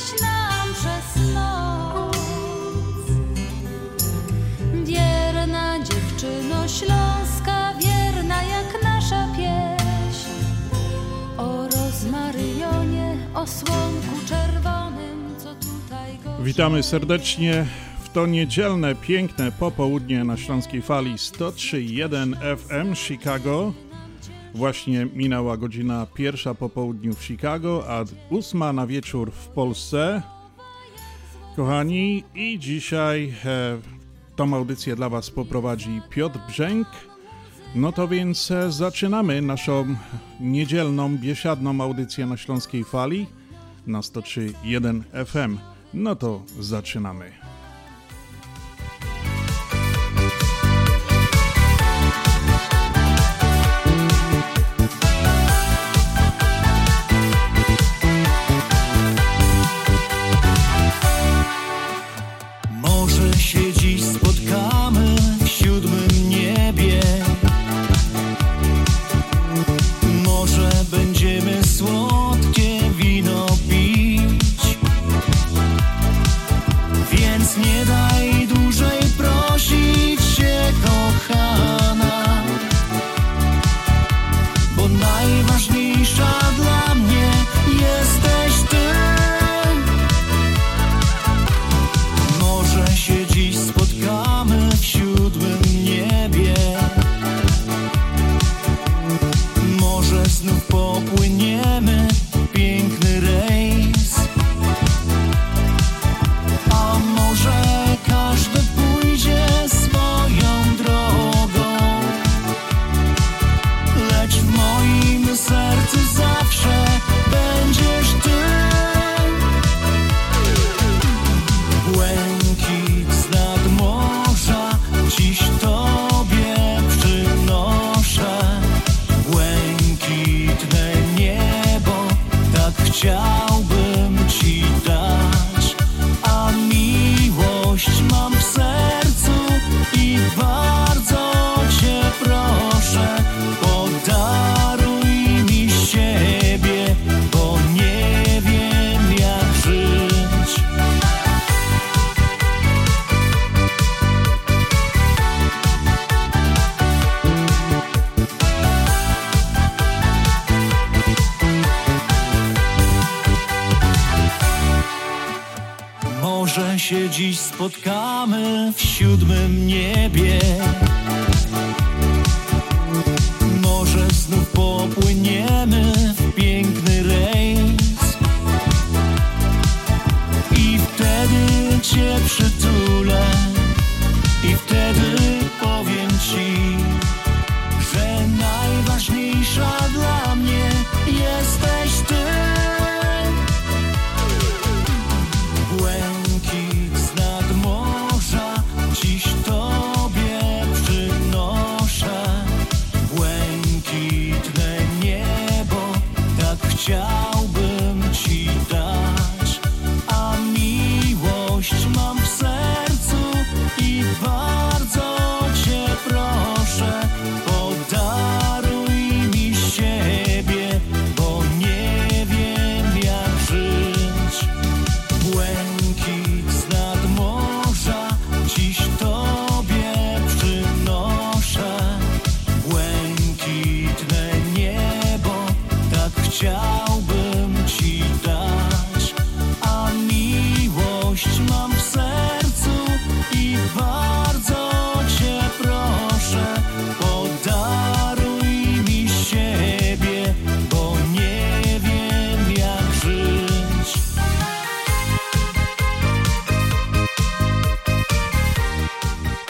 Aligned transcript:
świeciłaś 0.00 0.20
nam 0.20 0.74
przez 0.74 1.34
noc. 1.34 2.16
Wierna 4.84 5.78
dziewczyno 5.78 6.68
Śląska, 6.68 7.74
wierna 7.74 8.42
jak 8.42 8.82
nasza 8.82 9.28
pieśń. 9.36 10.30
O 11.36 11.68
rozmaryjonie, 11.68 13.16
o 13.34 13.46
słonku 13.46 14.26
czerwonym, 14.28 15.34
co 15.38 15.54
tutaj 15.54 16.18
go 16.24 16.44
Witamy 16.44 16.82
serdecznie 16.82 17.66
w 18.04 18.08
to 18.08 18.26
niedzielne, 18.26 18.94
piękne 18.94 19.52
popołudnie 19.52 20.24
na 20.24 20.36
Śląskiej 20.36 20.82
Fali 20.82 21.14
103.1 21.14 22.56
FM 22.56 22.94
Chicago. 22.94 23.72
Właśnie 24.54 25.06
minęła 25.14 25.56
godzina 25.56 26.06
pierwsza 26.14 26.54
po 26.54 26.68
południu 26.68 27.14
w 27.14 27.24
Chicago, 27.24 27.84
a 27.88 28.04
ósma 28.30 28.72
na 28.72 28.86
wieczór 28.86 29.32
w 29.32 29.48
Polsce. 29.48 30.22
Kochani, 31.56 32.24
i 32.34 32.58
dzisiaj 32.58 33.34
e, 33.44 33.78
tą 34.36 34.54
audycję 34.56 34.96
dla 34.96 35.08
Was 35.08 35.30
poprowadzi 35.30 36.00
Piotr 36.10 36.38
Brzęk. 36.48 36.88
No 37.74 37.92
to 37.92 38.08
więc 38.08 38.50
e, 38.50 38.72
zaczynamy 38.72 39.42
naszą 39.42 39.96
niedzielną, 40.40 41.18
biesiadną 41.18 41.80
audycję 41.80 42.26
na 42.26 42.36
Śląskiej 42.36 42.84
Fali 42.84 43.26
na 43.86 44.00
103.1 44.00 45.26
FM. 45.26 45.58
No 45.94 46.16
to 46.16 46.42
zaczynamy. 46.60 47.39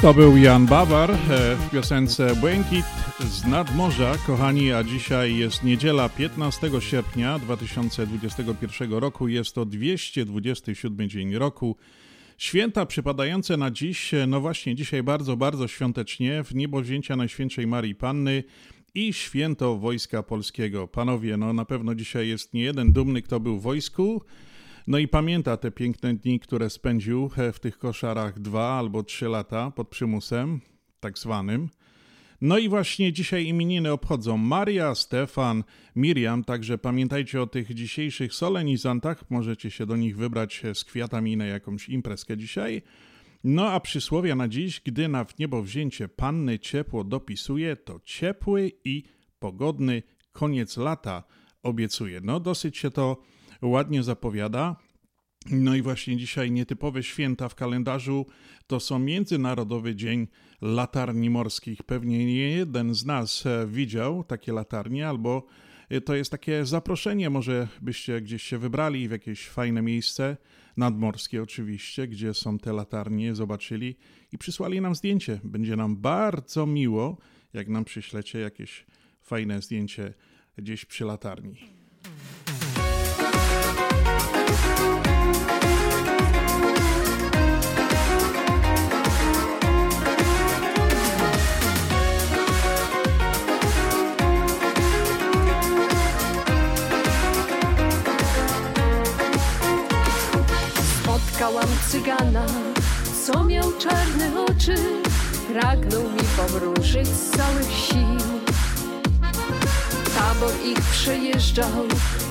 To 0.02 0.14
był 0.14 0.36
Jan 0.36 0.66
Bawar 0.66 1.10
e, 1.10 1.16
w 1.56 1.70
piosence 1.70 2.36
Błękit 2.36 2.86
z 3.20 3.46
nadmorza. 3.46 4.14
Kochani, 4.26 4.72
a 4.72 4.84
dzisiaj 4.84 5.36
jest 5.36 5.64
niedziela 5.64 6.08
15 6.08 6.70
sierpnia 6.80 7.38
2021 7.38 8.92
roku. 8.92 9.28
Jest 9.28 9.54
to 9.54 9.64
227 9.64 11.08
dzień 11.08 11.34
roku. 11.34 11.76
Święta 12.38 12.86
przypadające 12.86 13.56
na 13.56 13.70
dziś, 13.70 14.14
e, 14.14 14.26
no 14.26 14.40
właśnie 14.40 14.74
dzisiaj 14.74 15.02
bardzo, 15.02 15.36
bardzo 15.36 15.68
świątecznie, 15.68 16.44
w 16.44 16.54
niebowzięcia 16.54 17.16
Najświętszej 17.16 17.66
Marii 17.66 17.94
Panny 17.94 18.44
i 18.94 19.12
święto 19.12 19.76
Wojska 19.76 20.22
Polskiego. 20.22 20.88
Panowie, 20.88 21.36
no 21.36 21.52
na 21.52 21.64
pewno 21.64 21.94
dzisiaj 21.94 22.28
jest 22.28 22.54
nie 22.54 22.62
jeden 22.62 22.92
dumny, 22.92 23.22
kto 23.22 23.40
był 23.40 23.58
w 23.58 23.62
wojsku, 23.62 24.22
no 24.90 24.98
i 24.98 25.08
pamięta 25.08 25.56
te 25.56 25.70
piękne 25.70 26.14
dni, 26.14 26.40
które 26.40 26.70
spędził 26.70 27.30
w 27.52 27.60
tych 27.60 27.78
koszarach 27.78 28.40
dwa 28.40 28.78
albo 28.78 29.02
trzy 29.02 29.28
lata 29.28 29.70
pod 29.70 29.88
przymusem. 29.88 30.60
tak 31.00 31.18
zwanym. 31.18 31.68
No 32.40 32.58
i 32.58 32.68
właśnie 32.68 33.12
dzisiaj 33.12 33.46
imieniny 33.46 33.92
obchodzą 33.92 34.36
Maria, 34.36 34.94
Stefan, 34.94 35.64
Miriam, 35.96 36.44
także 36.44 36.78
pamiętajcie 36.78 37.42
o 37.42 37.46
tych 37.46 37.74
dzisiejszych 37.74 38.34
solenizantach. 38.34 39.30
Możecie 39.30 39.70
się 39.70 39.86
do 39.86 39.96
nich 39.96 40.16
wybrać 40.16 40.62
z 40.74 40.84
kwiatami 40.84 41.36
na 41.36 41.44
jakąś 41.44 41.88
imprezkę 41.88 42.36
dzisiaj. 42.36 42.82
No 43.44 43.70
a 43.70 43.80
przysłowia 43.80 44.36
na 44.36 44.48
dziś, 44.48 44.80
gdy 44.80 45.08
na 45.08 45.24
w 45.24 45.38
niebo 45.38 45.62
wzięcie 45.62 46.08
panny 46.08 46.58
ciepło 46.58 47.04
dopisuje, 47.04 47.76
to 47.76 48.00
ciepły 48.04 48.72
i 48.84 49.04
pogodny 49.38 50.02
koniec 50.32 50.76
lata 50.76 51.24
obiecuje. 51.62 52.20
No 52.24 52.40
dosyć 52.40 52.78
się 52.78 52.90
to 52.90 53.16
ładnie 53.62 54.02
zapowiada. 54.02 54.76
No 55.50 55.74
i 55.74 55.82
właśnie 55.82 56.16
dzisiaj 56.16 56.50
nietypowe 56.50 57.02
święta 57.02 57.48
w 57.48 57.54
kalendarzu 57.54 58.26
to 58.66 58.80
są 58.80 58.98
Międzynarodowy 58.98 59.96
Dzień 59.96 60.28
Latarni 60.60 61.30
Morskich. 61.30 61.82
Pewnie 61.82 62.26
nie 62.26 62.50
jeden 62.50 62.94
z 62.94 63.04
nas 63.04 63.46
e, 63.46 63.66
widział 63.66 64.24
takie 64.24 64.52
latarnie, 64.52 65.08
albo 65.08 65.46
e, 65.88 66.00
to 66.00 66.14
jest 66.14 66.30
takie 66.30 66.66
zaproszenie, 66.66 67.30
może 67.30 67.68
byście 67.82 68.20
gdzieś 68.20 68.42
się 68.42 68.58
wybrali 68.58 69.08
w 69.08 69.10
jakieś 69.10 69.48
fajne 69.48 69.82
miejsce, 69.82 70.36
nadmorskie 70.76 71.42
oczywiście, 71.42 72.08
gdzie 72.08 72.34
są 72.34 72.58
te 72.58 72.72
latarnie, 72.72 73.34
zobaczyli 73.34 73.96
i 74.32 74.38
przysłali 74.38 74.80
nam 74.80 74.94
zdjęcie. 74.94 75.40
Będzie 75.44 75.76
nam 75.76 75.96
bardzo 75.96 76.66
miło, 76.66 77.18
jak 77.52 77.68
nam 77.68 77.84
przyślecie 77.84 78.38
jakieś 78.38 78.86
fajne 79.20 79.62
zdjęcie 79.62 80.14
gdzieś 80.56 80.84
przy 80.84 81.04
latarni. 81.04 81.80
Spotkałam 101.60 101.78
cygana, 101.88 102.46
co 103.26 103.44
miał 103.44 103.72
czarne 103.72 104.44
oczy, 104.44 104.74
pragnął 105.52 106.02
mi 106.02 106.20
powróżyć 106.36 107.08
z 107.08 107.30
całych 107.30 107.72
sił. 107.72 108.40
Tabor 110.18 110.52
ich 110.64 110.80
przejeżdżał 110.80 111.86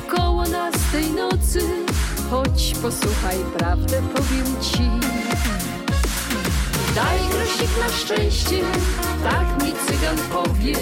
koło 0.08 0.44
nas 0.44 0.74
tej 0.92 1.12
nocy, 1.12 1.62
choć 2.30 2.74
posłuchaj, 2.82 3.38
prawdę 3.58 4.02
powiem 4.16 4.62
ci. 4.62 4.90
Daj 6.96 7.20
grosik 7.32 7.80
na 7.80 7.90
szczęście, 7.90 8.62
tak 9.24 9.64
mi 9.64 9.74
cygan 9.88 10.18
powie, 10.32 10.76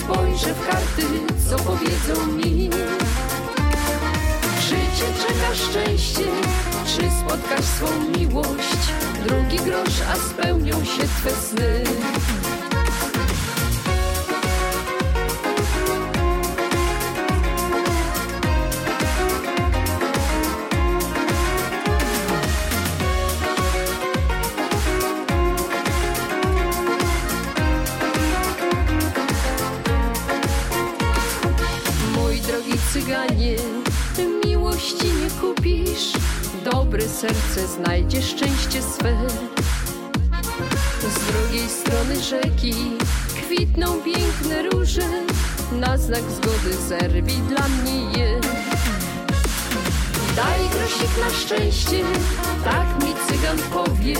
spojrzę 0.00 0.54
w 0.54 0.66
karty, 0.66 1.06
co 1.50 1.56
powiedzą 1.56 2.26
mi. 2.26 2.70
Czeka 5.28 5.54
szczęście, 5.54 6.22
czy 6.86 7.02
spotkasz 7.20 7.64
swą 7.64 7.86
miłość? 8.18 8.92
Drugi 9.26 9.56
grosz, 9.56 10.00
a 10.12 10.16
spełnią 10.16 10.84
się 10.84 11.02
twe 11.02 11.30
sny. 11.30 11.84
Serce 37.28 37.68
znajdzie 37.68 38.22
szczęście 38.22 38.82
swe. 38.82 39.16
Z 41.00 41.32
drugiej 41.32 41.68
strony 41.68 42.22
rzeki 42.22 42.74
kwitną 43.36 44.00
piękne 44.00 44.62
róże, 44.62 45.08
na 45.72 45.98
znak 45.98 46.22
zgody 46.30 46.76
zerwij 46.88 47.38
dla 47.38 47.68
mnie 47.68 48.18
je. 48.18 48.40
Daj 50.36 50.60
grosik 50.72 51.18
na 51.24 51.30
szczęście, 51.30 52.04
tak 52.64 53.04
mi 53.04 53.14
cygan 53.28 53.58
powie, 53.72 54.16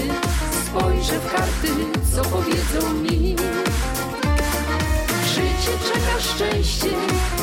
spojrzę 0.66 1.18
w 1.18 1.32
karty, 1.32 1.68
co 2.14 2.22
powiedzą 2.24 2.94
mi. 2.94 3.36
Czy 5.34 5.40
cię 5.40 5.72
czeka 5.92 6.20
szczęście, 6.20 6.88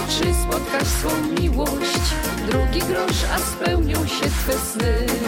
czy 0.09 0.25
spotkasz 0.43 0.87
swą 0.87 1.09
miłość? 1.41 2.05
Drugi 2.47 2.79
grosz, 2.79 3.23
a 3.35 3.39
spełnią 3.39 4.07
się 4.07 4.25
twe 4.25 4.53
sny. 4.53 5.20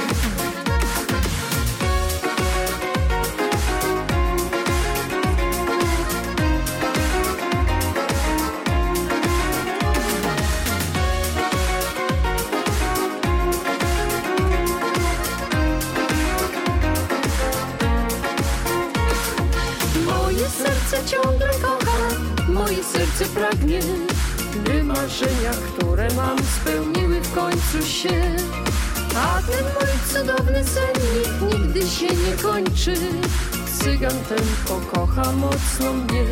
Marzenia, 25.24 25.52
które 25.52 26.08
mam, 26.16 26.38
spełniły 26.62 27.22
w 27.22 27.34
końcu 27.34 27.88
się. 27.88 28.36
A 29.16 29.42
ten 29.42 29.64
mój 29.64 30.00
cudowny 30.14 30.64
sennik 30.64 31.54
nigdy 31.54 31.82
się 31.82 32.08
nie 32.08 32.44
kończy. 32.44 32.96
Cygan 33.80 34.20
ten 34.30 34.46
pokocha 34.68 35.32
mocno 35.32 35.94
mnie. 35.94 36.26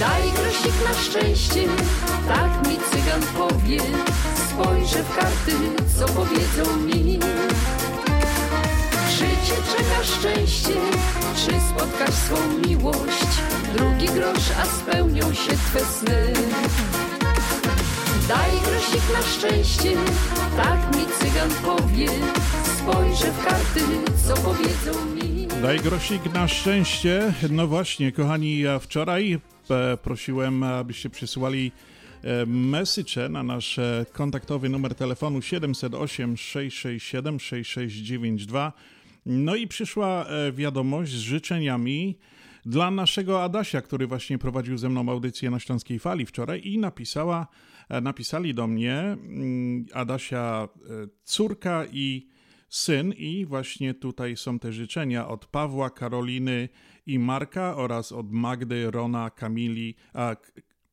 Daj 0.00 0.22
grosik 0.22 0.74
na 0.88 0.94
szczęście, 0.94 1.64
tak 2.28 2.68
mi 2.68 2.76
cygan 2.90 3.22
powie. 3.38 3.80
Spojrzę 4.50 5.02
w 5.02 5.16
karty, 5.16 5.52
co 5.98 6.06
powiedzą 6.06 6.76
mi. 6.76 7.18
Czy 9.18 9.24
cię 9.24 9.56
czeka 9.76 10.04
szczęście, 10.04 10.74
czy 11.36 11.52
spotkasz 11.70 12.14
swą 12.14 12.36
miłość? 12.66 13.32
Drugi 13.76 14.06
grosz, 14.06 14.50
a 14.62 14.66
spełnią 14.66 15.34
się 15.34 15.52
twe 15.52 15.80
sny. 15.80 16.32
Daj 18.32 18.50
grosik 18.50 19.12
na 19.12 19.22
szczęście, 19.22 19.96
tak 20.56 20.96
mi 20.96 21.02
cygan 21.18 21.50
powie. 21.64 22.06
Spojrzę 22.64 23.32
w 23.32 23.44
karty, 23.44 23.80
co 24.26 24.34
powiedzą 24.34 25.06
mi. 25.14 25.46
Daj 25.62 25.80
grosik 25.80 26.34
na 26.34 26.48
szczęście. 26.48 27.34
No 27.50 27.66
właśnie, 27.66 28.12
kochani, 28.12 28.58
ja 28.58 28.78
wczoraj 28.78 29.38
e, 29.70 29.96
prosiłem, 29.96 30.62
abyście 30.62 31.10
przysłali 31.10 31.72
e, 32.22 32.46
message 32.46 33.28
na 33.28 33.42
nasz 33.42 33.78
e, 33.78 34.06
kontaktowy 34.12 34.68
numer 34.68 34.94
telefonu 34.94 35.42
708 35.42 36.36
667 36.36 37.40
6692. 37.40 38.72
No 39.26 39.54
i 39.54 39.68
przyszła 39.68 40.26
wiadomość 40.52 41.12
z 41.12 41.20
życzeniami 41.20 42.18
dla 42.66 42.90
naszego 42.90 43.44
Adasia, 43.44 43.82
który 43.82 44.06
właśnie 44.06 44.38
prowadził 44.38 44.78
ze 44.78 44.88
mną 44.88 45.10
audycję 45.10 45.50
na 45.50 45.60
Śląskiej 45.60 45.98
Fali 45.98 46.26
wczoraj 46.26 46.60
i 46.64 46.78
napisała, 46.78 47.46
napisali 48.00 48.54
do 48.54 48.66
mnie 48.66 48.98
mm, 48.98 49.86
Adasia 49.92 50.68
e, 50.74 51.08
córka 51.24 51.86
i 51.92 52.28
syn 52.68 53.12
i 53.12 53.46
właśnie 53.46 53.94
tutaj 53.94 54.36
są 54.36 54.58
te 54.58 54.72
życzenia 54.72 55.28
od 55.28 55.46
Pawła, 55.46 55.90
Karoliny 55.90 56.68
i 57.06 57.18
Marka 57.18 57.76
oraz 57.76 58.12
od 58.12 58.32
Magdy, 58.32 58.90
Rona, 58.90 59.30
Kamili, 59.30 59.94
a, 60.14 60.36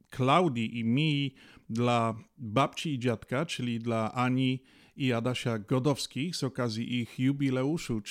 Klaudii 0.10 0.80
i 0.80 0.84
Mii 0.84 1.34
dla 1.70 2.16
babci 2.38 2.94
i 2.94 3.00
dziadka, 3.00 3.46
czyli 3.46 3.80
dla 3.80 4.14
Ani 4.14 4.64
i 4.96 5.14
Adasia 5.14 5.60
Godowskich 5.60 6.36
z 6.36 6.44
okazji 6.44 7.00
ich 7.00 7.20
jubileuszu 7.20 8.02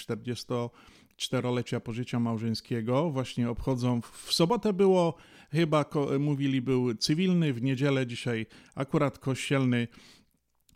czterolecia 1.18 1.80
pożycia 1.80 2.20
małżeńskiego. 2.20 3.10
Właśnie 3.10 3.50
obchodzą, 3.50 4.00
w 4.00 4.32
sobotę 4.32 4.72
było 4.72 5.14
chyba, 5.52 5.84
mówili, 6.18 6.62
był 6.62 6.94
cywilny, 6.94 7.52
w 7.52 7.62
niedzielę 7.62 8.06
dzisiaj 8.06 8.46
akurat 8.74 9.18
kościelny. 9.18 9.88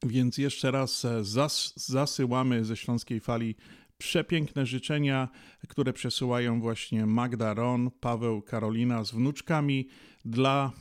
Więc 0.02 0.38
jeszcze 0.38 0.70
raz 0.70 1.04
e, 1.04 1.24
zas, 1.24 1.72
zasyłamy 1.76 2.64
ze 2.64 2.76
śląskiej 2.76 3.20
fali 3.20 3.54
przepiękne 3.98 4.66
życzenia, 4.66 5.28
które 5.68 5.92
przesyłają 5.92 6.60
właśnie 6.60 7.06
Magda 7.06 7.54
Ron, 7.54 7.90
Paweł, 8.00 8.42
Karolina 8.42 9.04
z 9.04 9.10
wnuczkami 9.10 9.88
dla 10.24 10.72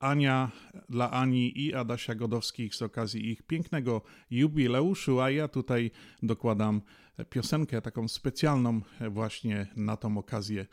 Ania, 0.00 0.50
dla 0.88 1.10
Ani 1.10 1.60
i 1.60 1.74
Adasia 1.74 2.14
Godowskich 2.14 2.74
z 2.74 2.82
okazji 2.82 3.30
ich 3.30 3.42
pięknego 3.42 4.02
jubileuszu, 4.30 5.20
a 5.20 5.30
ja 5.30 5.48
tutaj 5.48 5.90
dokładam 6.22 6.80
piosenkę 7.24 7.82
taką 7.82 8.08
specjalną 8.08 8.80
e, 9.00 9.10
właśnie 9.10 9.66
na 9.76 9.96
tą 9.96 10.18
okazję. 10.18 10.66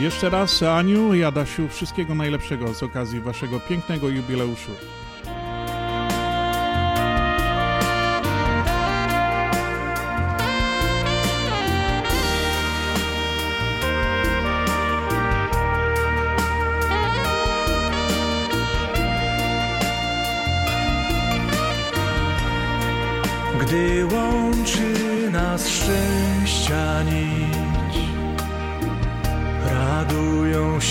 Jeszcze 0.00 0.30
raz 0.30 0.62
Aniu 0.62 1.14
i 1.14 1.24
Adasiu 1.24 1.68
wszystkiego 1.68 2.14
najlepszego 2.14 2.74
z 2.74 2.82
okazji 2.82 3.20
waszego 3.20 3.60
pięknego 3.60 4.08
jubileuszu. 4.08 4.70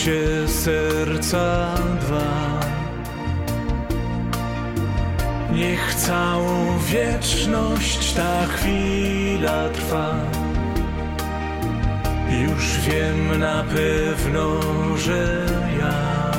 się 0.04 0.48
serca 0.48 1.76
dwa. 2.02 2.60
Niech 5.54 5.96
całą 5.96 6.80
wieczność 6.80 8.14
ta 8.14 8.48
chwila 8.48 9.70
trwa. 9.70 10.16
Już 12.48 12.80
wiem 12.80 13.40
na 13.40 13.64
pewno, 13.64 14.60
że 14.98 15.46
ja 15.80 16.32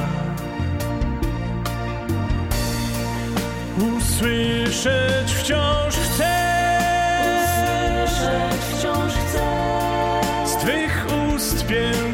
usłyszeć 3.96 5.34
wciąż 5.34 5.94
chcę. 5.94 6.34
Usłyszeć 7.44 8.60
wciąż 8.78 9.12
chcę 9.12 9.46
z 10.46 10.56
twych 10.56 11.06
ust 11.34 11.66
pięknych. 11.66 12.13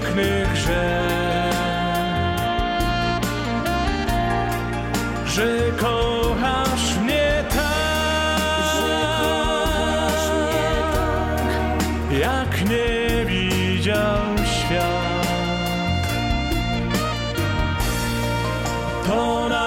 cone 19.10 19.59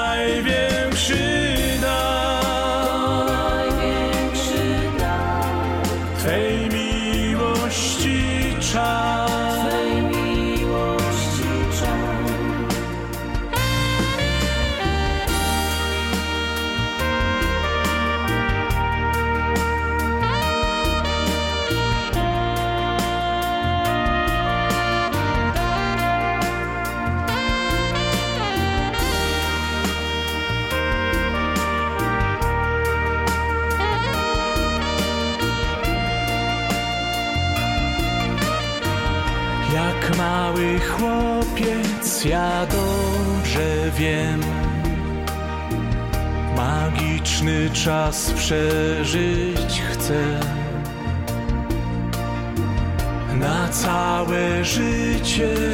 czas 47.84 48.32
przeżyć 48.32 49.82
chcę 49.92 50.40
na 53.40 53.70
całe 53.70 54.66
życie. 54.66 55.73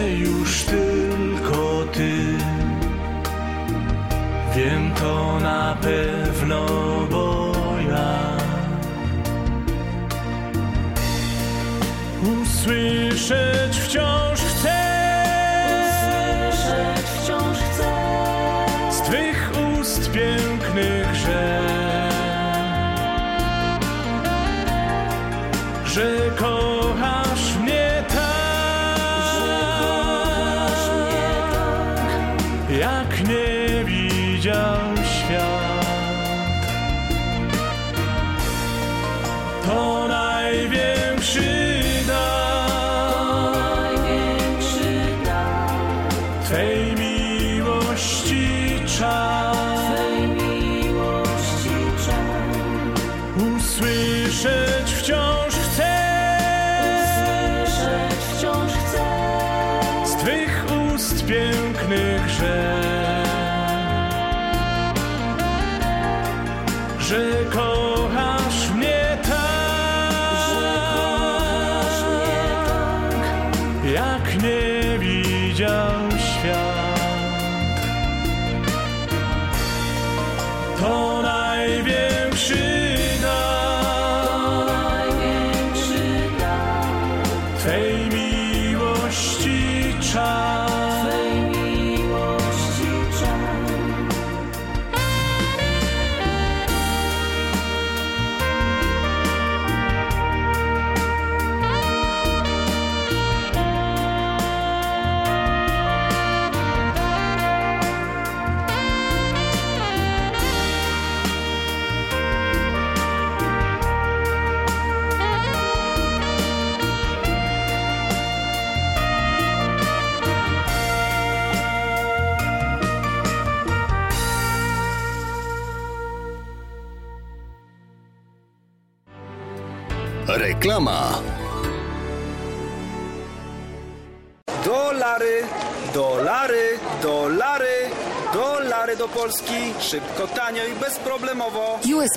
pięknych 61.30 62.30
rzek. 62.30 62.50
Rzeką 67.00 67.69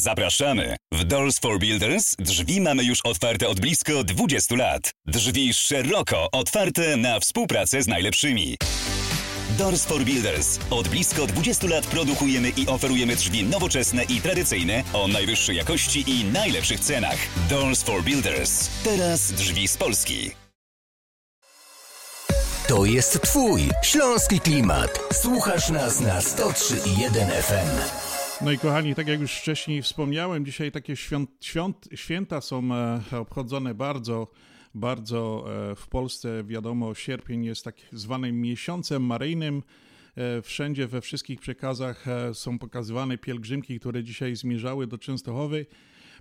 Zapraszamy! 0.00 0.76
W 0.92 1.04
Doors 1.04 1.38
for 1.38 1.58
Builders 1.58 2.14
drzwi 2.18 2.60
mamy 2.60 2.84
już 2.84 3.00
otwarte 3.04 3.48
od 3.48 3.60
blisko 3.60 4.04
20 4.04 4.56
lat. 4.56 4.90
Drzwi 5.06 5.54
szeroko 5.54 6.28
otwarte 6.32 6.96
na 6.96 7.20
współpracę 7.20 7.82
z 7.82 7.86
najlepszymi. 7.86 8.56
Doors 9.58 9.84
for 9.84 10.04
Builders. 10.04 10.58
Od 10.70 10.88
blisko 10.88 11.26
20 11.26 11.66
lat 11.66 11.86
produkujemy 11.86 12.48
i 12.48 12.66
oferujemy 12.66 13.16
drzwi 13.16 13.44
nowoczesne 13.44 14.04
i 14.04 14.20
tradycyjne 14.20 14.82
o 14.92 15.08
najwyższej 15.08 15.56
jakości 15.56 16.10
i 16.10 16.24
najlepszych 16.24 16.80
cenach. 16.80 17.18
Doors 17.50 17.82
for 17.82 18.02
Builders. 18.02 18.68
Teraz 18.84 19.32
drzwi 19.32 19.68
z 19.68 19.76
Polski. 19.76 20.30
To 22.68 22.84
jest 22.84 23.20
Twój 23.22 23.70
śląski 23.82 24.40
klimat. 24.40 25.00
Słuchasz 25.12 25.70
nas 25.70 26.00
na 26.00 26.20
103.1 26.20 27.42
FM. 27.42 28.09
No 28.44 28.52
i 28.52 28.58
kochani, 28.58 28.94
tak 28.94 29.08
jak 29.08 29.20
już 29.20 29.32
wcześniej 29.32 29.82
wspomniałem, 29.82 30.44
dzisiaj 30.44 30.72
takie 30.72 30.96
świąt, 30.96 31.30
świąt, 31.40 31.88
święta 31.94 32.40
są 32.40 32.74
e, 32.74 33.00
obchodzone 33.18 33.74
bardzo, 33.74 34.28
bardzo 34.74 35.44
e, 35.70 35.76
w 35.76 35.88
Polsce. 35.88 36.44
Wiadomo, 36.44 36.94
sierpień 36.94 37.44
jest 37.44 37.64
tak 37.64 37.74
zwanym 37.92 38.40
miesiącem 38.40 39.02
maryjnym. 39.02 39.62
E, 40.16 40.42
wszędzie, 40.42 40.86
we 40.86 41.00
wszystkich 41.00 41.40
przekazach 41.40 42.04
są 42.32 42.58
pokazywane 42.58 43.18
pielgrzymki, 43.18 43.80
które 43.80 44.04
dzisiaj 44.04 44.36
zmierzały 44.36 44.86
do 44.86 44.98
Częstochowy. 44.98 45.66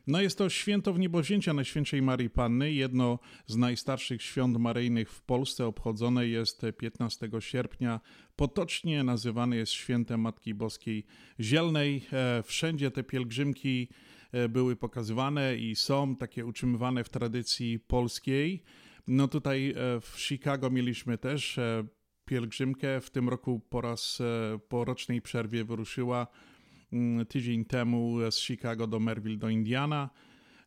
No 0.10 0.22
jest 0.22 0.38
to 0.38 0.50
święto 0.50 0.94
wniebowzięcia 0.94 1.54
Najświętszej 1.54 2.02
Marii 2.02 2.30
Panny, 2.30 2.74
jedno 2.74 3.20
z 3.48 3.56
najstarszych 3.56 4.22
świąt 4.22 4.58
maryjnych 4.58 5.12
w 5.12 5.22
Polsce, 5.22 5.66
obchodzone 5.66 6.28
jest 6.28 6.62
15 6.78 7.30
sierpnia. 7.40 8.00
Potocznie 8.36 9.04
nazywane 9.04 9.56
jest 9.56 9.72
świętem 9.72 10.22
Matki 10.22 10.54
Boskiej 10.54 11.06
Zielnej. 11.40 12.06
E, 12.14 12.44
Wszędzie 12.44 12.92
te 12.92 13.04
pielgrzymki 13.04 13.88
e, 14.32 14.50
były 14.50 14.76
pokazywane 14.76 15.56
i 15.56 15.76
są 15.76 16.16
takie 16.16 16.46
utrzymywane 16.46 17.04
w 17.04 17.10
tradycji 17.10 17.80
polskiej. 17.80 18.64
No 19.08 19.28
tutaj 19.28 19.70
e, 19.70 19.76
w 20.02 20.16
Chicago 20.18 20.70
mieliśmy 20.70 21.18
też 21.18 21.60
pielgrzymkę. 22.26 23.02
W 23.02 23.10
tym 23.10 23.30
roku 23.30 23.62
po 23.70 23.82
raz 23.82 24.22
po 24.70 24.86
rocznej 24.86 25.22
przerwie 25.22 25.64
wyruszyła 25.64 26.28
tydzień 27.30 27.66
temu 27.66 28.18
z 28.32 28.40
Chicago 28.40 28.88
do 28.88 29.00
Merville 29.00 29.38
do 29.38 29.50
Indiana. 29.50 30.10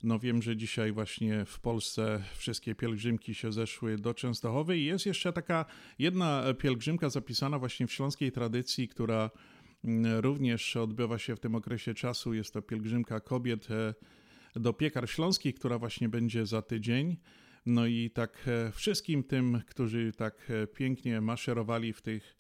No 0.03 0.19
wiem, 0.19 0.43
że 0.43 0.57
dzisiaj 0.57 0.93
właśnie 0.93 1.45
w 1.45 1.61
Polsce 1.61 2.25
wszystkie 2.37 2.75
pielgrzymki 2.75 3.35
się 3.35 3.53
zeszły 3.53 3.97
do 3.97 4.15
Częstochowy 4.15 4.79
i 4.79 4.85
jest 4.85 5.07
jeszcze 5.07 5.33
taka 5.33 5.65
jedna 5.99 6.45
pielgrzymka 6.59 7.11
zapisana 7.11 7.59
właśnie 7.59 7.87
w 7.87 7.93
śląskiej 7.93 8.33
tradycji, 8.33 8.89
która 8.89 9.31
mm, 9.85 10.21
również 10.21 10.77
odbywa 10.77 11.19
się 11.19 11.37
w 11.37 11.41
tym 11.41 11.55
okresie 11.55 11.95
czasu. 11.95 12.35
Jest 12.35 12.55
to 12.55 12.63
pielgrzymka 12.63 13.21
kobiet 13.21 13.69
e, 13.71 13.95
do 14.57 14.73
piekar 14.73 15.11
śląskich, 15.11 15.55
która 15.55 15.79
właśnie 15.79 16.09
będzie 16.09 16.47
za 16.47 16.63
tydzień. 16.63 17.17
No 17.67 17.87
i 17.87 18.11
tak 18.11 18.45
e, 18.47 18.73
wszystkim 18.73 19.25
tym, 19.25 19.61
którzy 19.67 20.13
tak 20.17 20.51
e, 20.51 20.67
pięknie 20.67 21.21
maszerowali 21.21 21.93
w 21.93 22.03
tych 22.03 22.37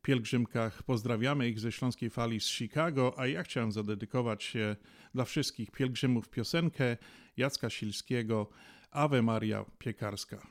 pielgrzymkach, 0.00 0.82
pozdrawiamy 0.82 1.48
ich 1.48 1.60
ze 1.60 1.72
Śląskiej 1.72 2.10
Fali 2.10 2.40
z 2.40 2.46
Chicago, 2.46 3.14
a 3.16 3.26
ja 3.26 3.42
chciałem 3.42 3.72
zadedykować 3.72 4.44
się 4.44 4.76
dla 5.14 5.24
wszystkich 5.24 5.70
pielgrzymów 5.70 6.28
piosenkę 6.28 6.96
Jacka 7.36 7.70
Silskiego 7.70 8.48
Ave 8.90 9.22
Maria 9.22 9.64
Piekarska. 9.78 10.46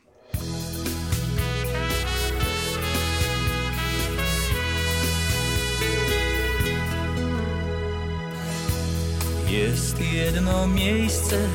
Jest 9.50 10.02
jedno 10.14 10.68
miejsce, 10.68 11.50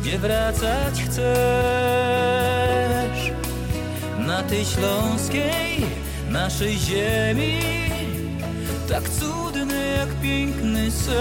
gdzie 0.00 0.18
wracać 0.18 1.02
chcesz 1.02 1.24
Na 4.18 4.42
tej 4.42 4.64
śląskiej, 4.64 5.86
naszej 6.34 6.78
ziemi 6.78 7.60
Tak 8.88 9.08
cudny 9.08 9.96
jak 9.98 10.08
piękny 10.22 10.90
sen 10.90 11.14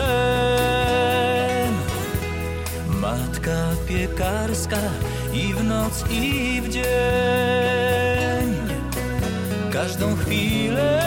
Matka 3.02 3.58
piekarska 3.88 4.78
i 5.34 5.54
w 5.54 5.63
noc 5.63 6.04
i 6.12 6.62
w 6.62 6.69
dzień 6.69 6.84
Każdą 9.73 10.15
chwilę 10.15 11.04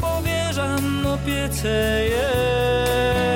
powierzam 0.00 1.06
opiece 1.06 2.04
jej. 2.04 3.31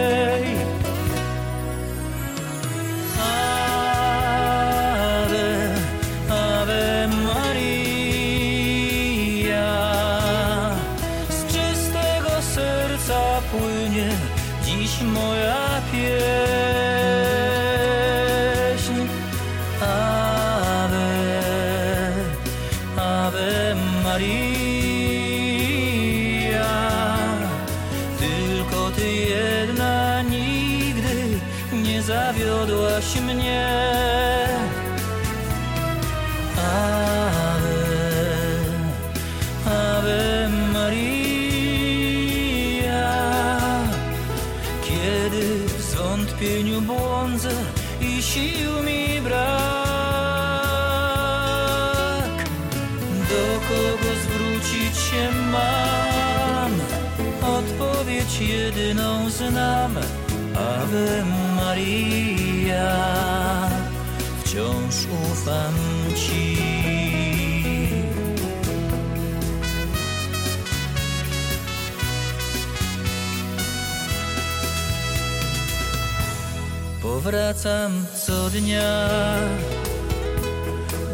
Co 77.67 78.51
dnia 78.51 79.09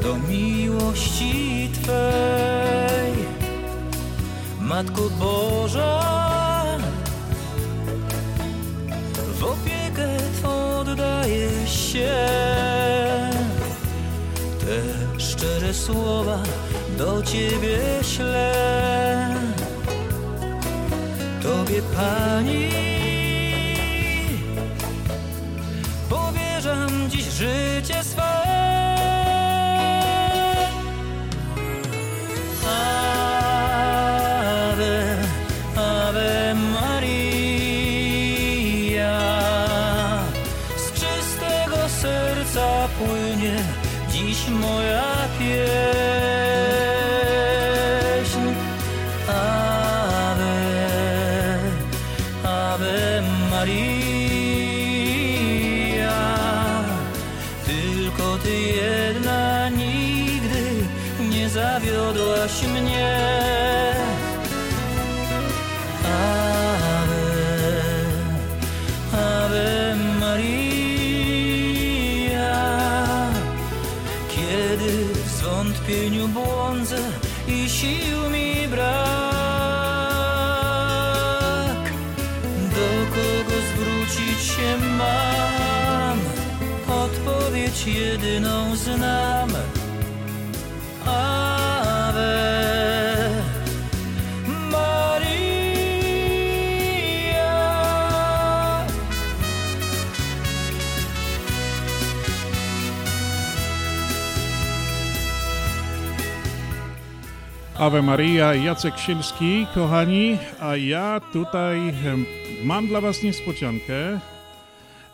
do 0.02 0.16
miłości 0.28 1.70
Twej, 1.74 3.12
Matko 4.60 5.10
Boża. 5.10 6.02
W 9.38 9.44
opiekę 9.44 10.16
Twą 10.38 10.78
oddaję 10.78 11.50
się. 11.66 12.14
Te 14.60 15.20
szczere 15.20 15.74
słowa 15.74 16.42
do 16.98 17.22
Ciebie 17.22 17.78
ślę. 18.02 18.54
Tobie 21.42 21.82
Pani 21.82 22.91
Ave 107.92 108.02
Maria, 108.02 108.54
Jacek 108.54 108.98
Sielski, 108.98 109.66
kochani, 109.74 110.38
a 110.60 110.76
ja 110.76 111.20
tutaj 111.32 111.78
mam 112.64 112.86
dla 112.86 113.00
Was 113.00 113.22
niespodziankę. 113.22 114.20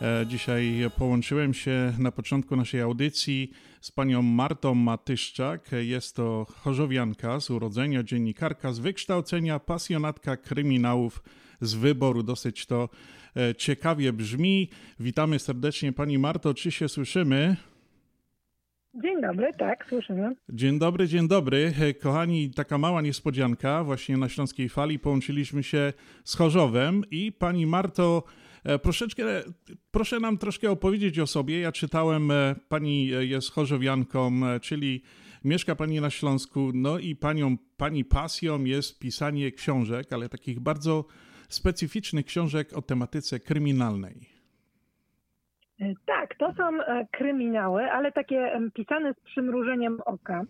E, 0.01 0.25
Dzisiaj 0.27 0.89
połączyłem 0.97 1.53
się 1.53 1.93
na 1.97 2.11
początku 2.11 2.55
naszej 2.55 2.81
audycji 2.81 3.51
z 3.81 3.91
panią 3.91 4.21
Martą 4.21 4.75
Matyszczak. 4.75 5.71
Jest 5.81 6.15
to 6.15 6.45
chorzowianka 6.49 7.39
z 7.39 7.49
urodzenia, 7.49 8.03
dziennikarka 8.03 8.73
z 8.73 8.79
wykształcenia, 8.79 9.59
pasjonatka 9.59 10.37
kryminałów 10.37 11.23
z 11.61 11.73
wyboru. 11.73 12.23
Dosyć 12.23 12.65
to 12.65 12.89
e, 13.37 13.55
ciekawie 13.55 14.13
brzmi. 14.13 14.69
Witamy 14.99 15.39
serdecznie 15.39 15.93
pani 15.93 16.17
Marto, 16.17 16.53
czy 16.53 16.71
się 16.71 16.89
słyszymy? 16.89 17.55
Dzień 19.01 19.21
dobry, 19.21 19.53
tak, 19.57 19.85
słyszymy. 19.89 20.35
Dzień 20.49 20.79
dobry, 20.79 21.07
dzień 21.07 21.27
dobry. 21.27 21.73
E, 21.81 21.93
Kochani, 21.93 22.51
taka 22.51 22.77
mała 22.77 23.01
niespodzianka. 23.01 23.83
Właśnie 23.83 24.17
na 24.17 24.29
Śląskiej 24.29 24.69
Fali 24.69 24.99
połączyliśmy 24.99 25.63
się 25.63 25.93
z 26.23 26.35
Chorzowem 26.35 27.03
i 27.11 27.31
pani 27.31 27.65
Marto, 27.65 28.23
e, 28.63 28.79
troszeczkę, 28.79 29.23
proszę 29.91 30.19
nam 30.19 30.37
troszkę 30.37 30.71
opowiedzieć 30.71 31.19
o 31.19 31.27
sobie. 31.27 31.59
Ja 31.59 31.71
czytałem, 31.71 32.31
e, 32.31 32.55
pani 32.69 33.07
jest 33.07 33.51
chorzowianką, 33.51 34.31
czyli 34.61 35.01
mieszka 35.43 35.75
pani 35.75 36.01
na 36.01 36.09
Śląsku, 36.09 36.71
no 36.73 36.99
i 36.99 37.15
panią, 37.15 37.57
pani 37.77 38.05
pasją 38.05 38.63
jest 38.63 38.99
pisanie 38.99 39.51
książek, 39.51 40.13
ale 40.13 40.29
takich 40.29 40.59
bardzo 40.59 41.05
specyficznych 41.49 42.25
książek 42.25 42.77
o 42.77 42.81
tematyce 42.81 43.39
kryminalnej. 43.39 44.38
E, 45.81 45.93
Tak, 46.05 46.35
to 46.35 46.53
są 46.53 46.81
e, 46.81 47.05
kryminały, 47.11 47.91
ale 47.91 48.11
takie 48.11 48.59
pisane 48.73 49.13
z 49.13 49.19
przymrużeniem 49.19 49.97
oka. 50.05 50.43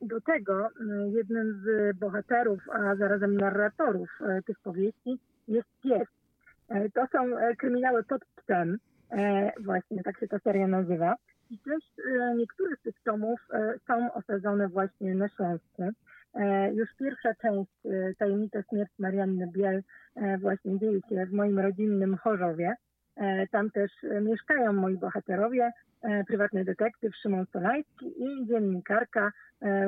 Do 0.00 0.20
tego 0.20 0.68
jednym 1.06 1.62
z 1.64 1.96
bohaterów, 1.98 2.60
a 2.70 2.96
zarazem 2.96 3.36
narratorów 3.36 4.08
e, 4.20 4.42
tych 4.42 4.60
powieści 4.60 5.18
jest 5.48 5.68
pies. 5.82 6.08
To 6.94 7.06
są 7.12 7.18
kryminały 7.58 8.04
pod 8.04 8.24
psem, 8.24 8.78
właśnie 9.60 10.02
tak 10.02 10.20
się 10.20 10.28
ta 10.28 10.38
seria 10.38 10.66
nazywa. 10.66 11.14
I 11.50 11.58
też 11.58 11.84
niektóre 12.36 12.76
z 12.76 12.82
tych 12.82 12.94
tomów 13.04 13.40
są 13.86 14.12
osadzone 14.12 14.68
właśnie 14.68 15.14
na 15.14 15.28
Śląsku. 15.28 15.82
Już 16.72 16.88
pierwsza 16.98 17.34
część, 17.34 17.72
Tajemnica 18.18 18.62
śmierć 18.62 18.90
Marianny 18.98 19.46
Biel, 19.52 19.82
właśnie 20.40 20.78
dzieje 20.78 21.00
się 21.08 21.26
w 21.26 21.32
moim 21.32 21.58
rodzinnym 21.58 22.16
Chorzowie. 22.16 22.74
E, 23.16 23.46
Tam 23.46 23.70
też 23.70 23.90
e, 24.04 24.20
mieszkają 24.20 24.72
moi 24.72 24.96
bohaterowie, 24.96 25.72
e, 26.02 26.24
prywatny 26.24 26.64
detektyw 26.64 27.16
Szymon 27.16 27.46
Solański 27.52 28.24
i 28.24 28.46
dziennikarka 28.46 29.32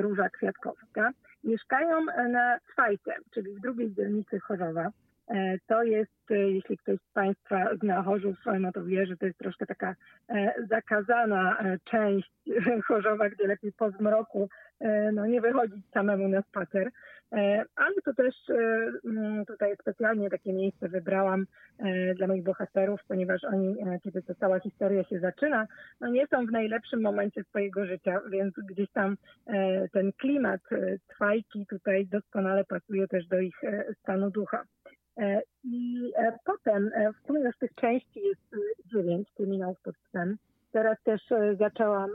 Róża 0.01 0.29
Kwiatkowska. 0.29 1.11
Mieszkają 1.45 2.05
na 2.31 2.59
Cwajce, 2.73 3.15
czyli 3.31 3.55
w 3.55 3.61
drugiej 3.61 3.95
dzielnicy 3.95 4.41
Chorzowa. 4.41 4.91
To 5.67 5.83
jest, 5.83 6.31
jeśli 6.31 6.79
ktoś 6.79 6.99
z 6.99 7.13
Państwa 7.13 7.77
zna 7.83 8.03
Chorzów, 8.03 8.37
no 8.61 8.73
to 8.73 8.85
wie, 8.85 9.07
że 9.07 9.17
to 9.17 9.27
jest 9.27 9.39
troszkę 9.39 9.67
taka 9.67 9.95
zakazana 10.71 11.65
część 11.85 12.33
Chorzowa, 12.89 13.29
gdzie 13.29 13.47
lepiej 13.47 13.73
po 13.73 13.91
zmroku 13.91 14.49
no, 15.13 15.27
nie 15.27 15.41
wychodzić 15.41 15.91
samemu 15.91 16.29
na 16.29 16.43
spacer. 16.43 16.91
E, 17.33 17.65
Ale 17.77 17.95
to 18.05 18.15
też 18.15 18.35
e, 18.51 18.55
mm, 19.05 19.47
tutaj 19.47 19.77
specjalnie 19.81 20.31
takie 20.31 20.53
miejsce 20.53 20.89
wybrałam 20.89 21.47
e, 21.79 22.15
dla 22.15 22.27
moich 22.27 22.43
bohaterów, 22.43 23.01
ponieważ 23.09 23.45
oni, 23.45 23.77
kiedy 24.03 24.23
ta 24.23 24.35
cała 24.35 24.61
historia 24.61 25.05
się 25.05 25.21
zaczyna, 25.21 25.67
no 26.01 26.09
nie 26.09 26.27
są 26.27 26.47
w 26.47 26.51
najlepszym 26.51 27.03
momencie 27.03 27.45
swojego 27.45 27.87
życia, 27.87 28.21
więc 28.31 28.55
gdzieś 28.71 28.91
tam 28.91 29.17
ten 29.93 30.13
klimat 30.13 30.61
trwajki 31.09 31.67
tutaj 31.67 32.07
doskonale 32.07 32.65
pasuje 32.65 33.09
też 33.09 33.27
do 33.27 33.41
ich 33.41 33.61
stanu 34.03 34.31
ducha. 34.31 34.65
I 35.65 36.13
potem, 36.45 36.91
w 37.23 37.27
sumie 37.27 37.41
już 37.41 37.59
tych 37.59 37.75
części 37.75 38.21
jest 38.21 38.57
dziewięć 38.93 39.29
kryminałów 39.37 39.81
pod 39.81 39.97
psem. 39.99 40.37
Teraz 40.73 41.03
też 41.03 41.23
zaczęłam 41.59 42.11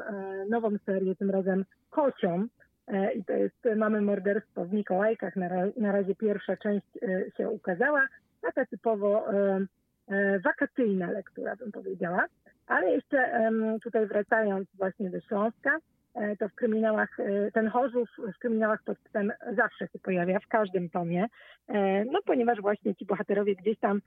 nową 0.50 0.78
serię, 0.86 1.16
tym 1.16 1.30
razem 1.30 1.66
kocią. 1.90 2.48
E, 2.90 3.14
I 3.14 3.24
to 3.24 3.34
jest 3.34 3.56
Mamy 3.76 4.02
morderstwo 4.02 4.66
w 4.66 4.74
Mikołajkach. 4.74 5.36
Na, 5.36 5.50
na 5.78 5.92
razie 5.92 6.16
pierwsza 6.16 6.58
część 6.58 6.88
e, 7.02 7.32
się 7.38 7.50
ukazała. 7.50 8.08
Taka 8.42 8.66
typowo 8.66 9.34
e, 9.34 10.40
wakacyjna 10.40 11.12
lektura, 11.12 11.56
bym 11.56 11.72
powiedziała. 11.72 12.26
Ale 12.68 12.92
jeszcze 12.92 13.50
tutaj 13.84 14.08
wracając 14.08 14.68
właśnie 14.74 15.10
do 15.10 15.22
Śląska, 15.22 15.78
to 16.40 16.50
w 16.50 16.56
kryminałach, 16.56 17.18
ten 17.54 17.68
Chorzów 17.68 18.10
w 18.36 18.40
kryminałach 18.40 18.84
pod 18.84 18.98
zawsze 19.56 19.88
się 19.88 20.00
pojawia, 20.00 20.40
w 20.40 20.48
każdym 20.48 20.90
tomie, 20.90 21.26
no 22.12 22.20
ponieważ 22.26 22.62
właśnie 22.62 22.96
ci 22.96 23.06
bohaterowie 23.06 23.56
gdzieś 23.56 23.80
tam 23.80 24.02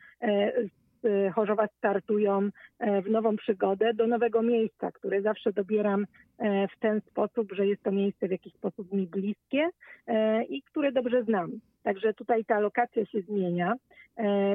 Chorzowa 1.35 1.67
startują 1.79 2.49
e, 2.79 3.03
w 3.03 3.11
nową 3.11 3.37
przygodę 3.37 3.95
do 3.95 4.07
nowego 4.07 4.43
miejsca, 4.43 4.93
które 4.93 5.23
zawsze 5.23 5.53
dobieram 5.53 6.07
e, 6.39 6.69
w 6.69 6.79
ten 6.81 7.01
sposób, 7.01 7.53
że 7.53 7.67
jest 7.67 7.83
to 7.83 7.93
miejsce 7.93 8.29
w 8.29 8.31
jakiś 8.31 8.53
sposób 8.55 8.93
mi 8.93 9.07
bliskie 9.07 9.69
e, 10.07 10.45
i 10.45 10.63
które 10.63 10.93
dobrze 10.93 11.23
znam. 11.23 11.51
Także 11.83 12.15
tutaj 12.15 12.45
ta 12.45 12.61
lokacja 12.61 13.07
się 13.07 13.21
zmienia. 13.21 13.75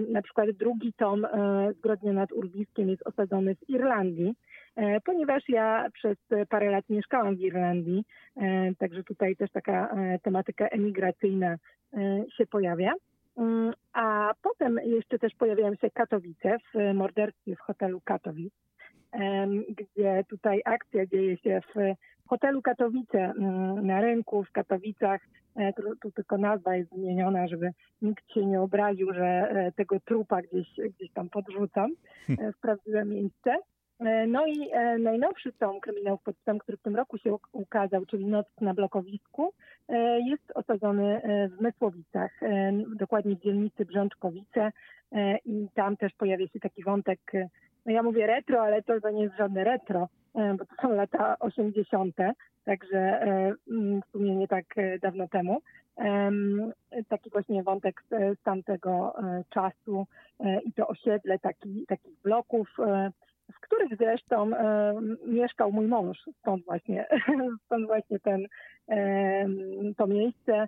Na 0.09 0.21
przykład 0.21 0.51
drugi 0.51 0.93
tom 0.93 1.27
Zbrodnia 1.77 2.13
nad 2.13 2.31
Urwiskiem 2.31 2.89
jest 2.89 3.07
osadzony 3.07 3.55
w 3.55 3.69
Irlandii, 3.69 4.33
ponieważ 5.05 5.49
ja 5.49 5.87
przez 5.93 6.17
parę 6.49 6.71
lat 6.71 6.89
mieszkałam 6.89 7.35
w 7.35 7.39
Irlandii, 7.39 8.03
także 8.77 9.03
tutaj 9.03 9.35
też 9.35 9.51
taka 9.51 9.95
tematyka 10.23 10.67
emigracyjna 10.67 11.55
się 12.37 12.45
pojawia. 12.45 12.93
Mm, 13.37 13.73
A 13.93 14.33
potem 14.41 14.79
jeszcze 14.83 15.19
też 15.19 15.35
pojawiają 15.35 15.75
się 15.75 15.89
Katowice 15.89 16.57
w 16.73 16.93
morderstwie 16.93 17.55
w 17.55 17.59
hotelu 17.59 18.01
Katowic, 18.01 18.53
gdzie 19.69 20.23
tutaj 20.29 20.61
akcja 20.65 21.05
dzieje 21.05 21.37
się 21.37 21.61
w 21.75 21.95
hotelu 22.29 22.61
Katowice 22.61 23.17
mm, 23.19 23.87
na 23.87 24.01
rynku 24.01 24.43
w 24.43 24.51
Katowicach. 24.51 25.21
E, 25.55 25.73
Tu, 25.73 25.81
tu 26.01 26.11
tylko 26.11 26.37
nazwa 26.37 26.75
jest 26.75 26.91
zmieniona, 26.91 27.47
żeby 27.47 27.71
nikt 28.01 28.31
się 28.33 28.45
nie 28.45 28.61
obraził, 28.61 29.13
że 29.13 29.25
e, 29.25 29.71
tego 29.71 29.99
trupa 29.99 30.41
gdzieś, 30.41 30.67
gdzieś 30.95 31.11
tam 31.11 31.29
podrzucam 31.29 31.91
e, 32.29 32.51
w 32.51 32.59
prawdziwe 32.59 33.05
miejsce. 33.05 33.57
E, 33.99 34.27
No 34.27 34.45
i 34.47 34.69
e, 34.71 34.97
najnowszy 34.97 35.53
tom 35.53 35.79
kryminałów 35.79 36.23
pod 36.23 36.37
psem, 36.37 36.59
który 36.59 36.77
w 36.77 36.81
tym 36.81 36.95
roku 36.95 37.17
się 37.17 37.31
uk- 37.31 37.49
ukazał, 37.51 38.05
czyli 38.05 38.25
Noc 38.25 38.47
na 38.61 38.73
blokowisku, 38.73 39.53
e, 39.89 40.19
jest 40.19 40.51
osadzony 40.55 41.21
w 41.57 41.61
Mysłowicach, 41.61 42.31
dokładnie 42.95 43.35
w 43.35 43.39
dzielnicy 43.41 43.85
Brzączkowice 43.85 44.71
i 45.45 45.67
tam 45.73 45.97
też 45.97 46.13
pojawia 46.13 46.47
się 46.47 46.59
taki 46.59 46.83
wątek, 46.83 47.19
no 47.85 47.91
ja 47.91 48.03
mówię 48.03 48.27
retro, 48.27 48.61
ale 48.61 48.83
to, 48.83 49.09
nie 49.09 49.23
jest 49.23 49.37
żadne 49.37 49.63
retro, 49.63 50.07
bo 50.33 50.65
to 50.65 50.75
są 50.81 50.91
lata 50.91 51.39
80., 51.39 52.15
także 52.65 53.21
mm, 53.71 54.01
w 54.01 54.11
sumie 54.11 54.35
nie 54.35 54.47
tak 54.47 54.65
dawno 55.01 55.27
temu. 55.27 55.61
Em, 55.97 56.71
Taki 57.07 57.29
właśnie 57.29 57.63
wątek 57.63 58.03
z, 58.09 58.41
tamtego 58.41 59.15
czasu 59.49 60.07
i 60.65 60.73
to 60.73 60.87
osiedle 60.87 61.39
taki, 61.39 61.85
takich 61.87 62.21
bloków, 62.23 62.77
w 63.53 63.59
których 63.59 63.97
zresztą 63.97 64.51
mieszkał 65.25 65.71
mój 65.71 65.87
mąż. 65.87 66.17
Stąd 66.39 66.65
właśnie, 66.65 67.07
stąd 67.65 67.87
właśnie 67.87 68.19
ten, 68.19 68.47
to 69.97 70.07
miejsce 70.07 70.67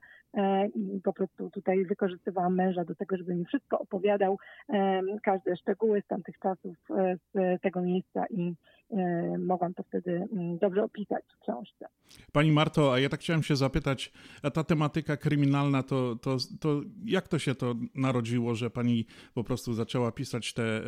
i 0.76 1.02
po 1.04 1.14
prostu 1.14 1.50
tutaj 1.50 1.86
wykorzystywałam 1.86 2.56
męża 2.56 2.84
do 2.84 2.96
tego, 2.96 3.18
żeby 3.18 3.36
mi 3.36 3.46
wszystko 3.46 3.80
opowiadał, 3.80 4.38
każde 5.24 5.58
szczegóły 5.58 6.02
z 6.02 6.08
tamtych 6.08 6.40
czasów 6.40 6.78
z 7.34 7.62
tego 7.62 7.82
miejsca 7.82 8.26
i 8.30 8.54
mogłam 9.40 9.74
to 9.74 9.84
wtedy 9.84 10.28
mm, 10.32 10.58
dobrze 10.58 10.84
opisać 10.84 11.24
w 11.38 11.44
książce. 11.44 11.86
Pani 12.32 12.52
Marto, 12.52 12.94
a 12.94 13.00
ja 13.00 13.10
tak 13.10 13.20
chciałem 13.20 13.44
się 13.44 13.56
zapytać, 13.56 14.12
a 14.44 14.52
ta 14.52 14.64
tematyka 14.64 15.18
kryminalna, 15.18 15.84
to, 15.84 16.16
to, 16.16 16.38
to 16.60 16.82
jak 17.06 17.28
to 17.28 17.40
się 17.40 17.56
to 17.56 17.76
narodziło, 17.96 18.56
że 18.56 18.70
pani 18.70 19.06
po 19.34 19.44
prostu 19.44 19.74
zaczęła 19.74 20.12
pisać 20.12 20.54
te 20.54 20.64
e, 20.64 20.82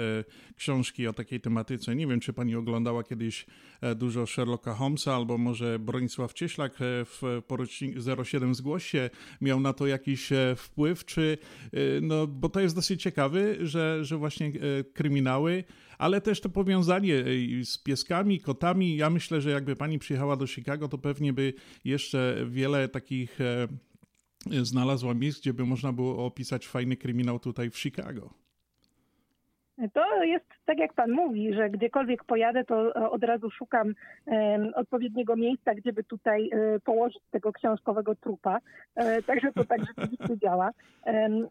książki 0.56 1.08
o 1.08 1.14
takiej 1.14 1.42
tematyce? 1.42 1.96
Nie 1.96 2.08
wiem, 2.08 2.20
czy 2.20 2.34
pani 2.34 2.56
oglądała 2.56 3.04
kiedyś 3.04 3.46
e, 3.82 3.96
dużo 3.96 4.26
Sherlocka 4.26 4.74
Holmesa, 4.74 5.16
albo 5.16 5.38
może 5.38 5.80
Bronisław 5.80 6.34
Cieślak 6.34 6.74
e, 6.74 7.06
w 7.06 7.22
porucznik 7.48 7.96
07 8.26 8.56
Zgłoś 8.56 8.86
się 8.86 9.10
miał 9.42 9.60
na 9.60 9.74
to 9.74 9.88
jakiś 9.88 10.30
wpływ, 10.56 11.06
czy, 11.06 11.38
no, 12.02 12.28
bo 12.28 12.50
to 12.50 12.60
jest 12.60 12.76
dosyć 12.76 13.02
ciekawe, 13.02 13.66
że, 13.66 14.06
że 14.06 14.18
właśnie 14.18 14.52
kryminały 14.94 15.64
ale 16.02 16.22
też 16.22 16.42
to 16.42 16.50
powiązanie 16.50 17.16
e, 17.16 17.66
z 17.66 17.78
pieskami, 17.78 18.40
kotami. 18.40 18.96
Ja 18.96 19.10
myślę, 19.10 19.42
że 19.42 19.50
jakby 19.50 19.76
pani 19.76 20.00
przyjechała 20.00 20.36
do 20.36 20.48
Chicago, 20.48 20.88
to 20.88 20.98
pewnie 20.98 21.34
by 21.34 21.54
jeszcze 21.86 22.46
wiele 22.50 22.90
takich 22.90 23.42
e, 23.42 23.68
znalazła 24.66 25.14
miejsc, 25.14 25.40
gdzie 25.40 25.54
by 25.54 25.66
można 25.66 25.94
było 25.94 26.26
opisać 26.26 26.68
fajny 26.68 26.98
kryminał 26.98 27.40
tutaj 27.40 27.70
w 27.70 27.78
Chicago. 27.78 28.34
To 29.94 30.24
jest 30.24 30.46
tak, 30.66 30.80
jak 30.80 30.94
pan 30.94 31.12
mówi, 31.12 31.54
że 31.54 31.70
gdziekolwiek 31.70 32.24
pojadę, 32.24 32.64
to 32.64 32.96
e, 32.96 33.10
od 33.10 33.24
razu 33.24 33.50
szukam 33.50 33.94
odpowiedniego 34.76 35.36
miejsca, 35.36 35.74
gdzie 35.74 35.94
by 35.94 36.04
tutaj 36.04 36.50
um, 36.50 36.82
położyć 36.82 37.24
tego 37.32 37.54
książkowego 37.54 38.16
trupa. 38.16 38.60
Um, 38.96 39.24
także 39.24 39.52
to 39.52 39.64
tak 39.66 39.80
rzeczywiście 39.86 40.38
działa. 40.44 40.72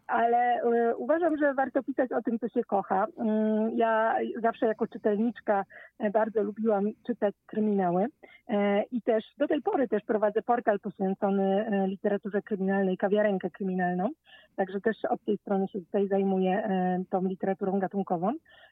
ale 0.07 0.61
uważam, 0.97 1.37
że 1.37 1.53
warto 1.53 1.83
pisać 1.83 2.11
o 2.11 2.21
tym, 2.21 2.39
co 2.39 2.49
się 2.49 2.63
kocha. 2.63 3.05
Mm, 3.17 3.77
ja 3.77 4.15
zawsze 4.41 4.65
jako 4.65 4.87
czytelniczka 4.87 5.65
bardzo 6.13 6.43
lubiłam 6.43 6.85
czytać 7.07 7.35
kryminały 7.45 8.05
i 8.91 9.01
też 9.01 9.23
do 9.37 9.47
tej 9.47 9.61
pory 9.61 9.87
też 9.87 10.03
prowadzę 10.03 10.41
portal 10.41 10.79
poświęcony 10.79 11.65
literaturze 11.87 12.41
kryminalnej, 12.41 12.97
kawiarenkę 12.97 13.49
kryminalną. 13.49 14.09
Także 14.55 14.81
też 14.81 14.97
od 15.09 15.25
tej 15.25 15.37
strony 15.37 15.67
się 15.67 15.79
tutaj 15.79 16.07
zajmuję 16.07 16.69
tą 17.09 17.23
literaturą 17.23 17.79
gatunkową. 17.79 18.20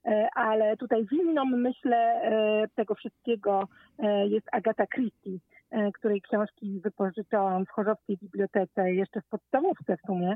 E, 0.05 0.29
ale 0.35 0.77
tutaj 0.77 1.05
winną, 1.05 1.45
myślę, 1.45 1.97
e, 1.97 2.67
tego 2.75 2.95
wszystkiego 2.95 3.67
e, 3.99 4.27
jest 4.27 4.47
Agata 4.51 4.87
Christie, 4.87 5.39
której 5.93 6.21
książki 6.21 6.79
wypożyczałam 6.83 7.65
w 7.65 7.69
Chorzowskiej 7.69 8.17
Bibliotece 8.17 8.93
jeszcze 8.93 9.21
w 9.21 9.25
podstawówce 9.25 9.97
w 9.97 10.01
sumie 10.01 10.35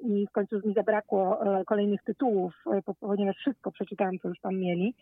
i 0.00 0.26
w 0.26 0.32
końcu 0.32 0.60
mi 0.64 0.74
zabrakło 0.74 1.38
kolejnych 1.66 2.02
tytułów, 2.02 2.64
ponieważ 3.00 3.36
wszystko 3.36 3.72
przeczytałam, 3.72 4.18
co 4.18 4.28
już 4.28 4.40
tam 4.40 4.56
mieli. 4.56 4.94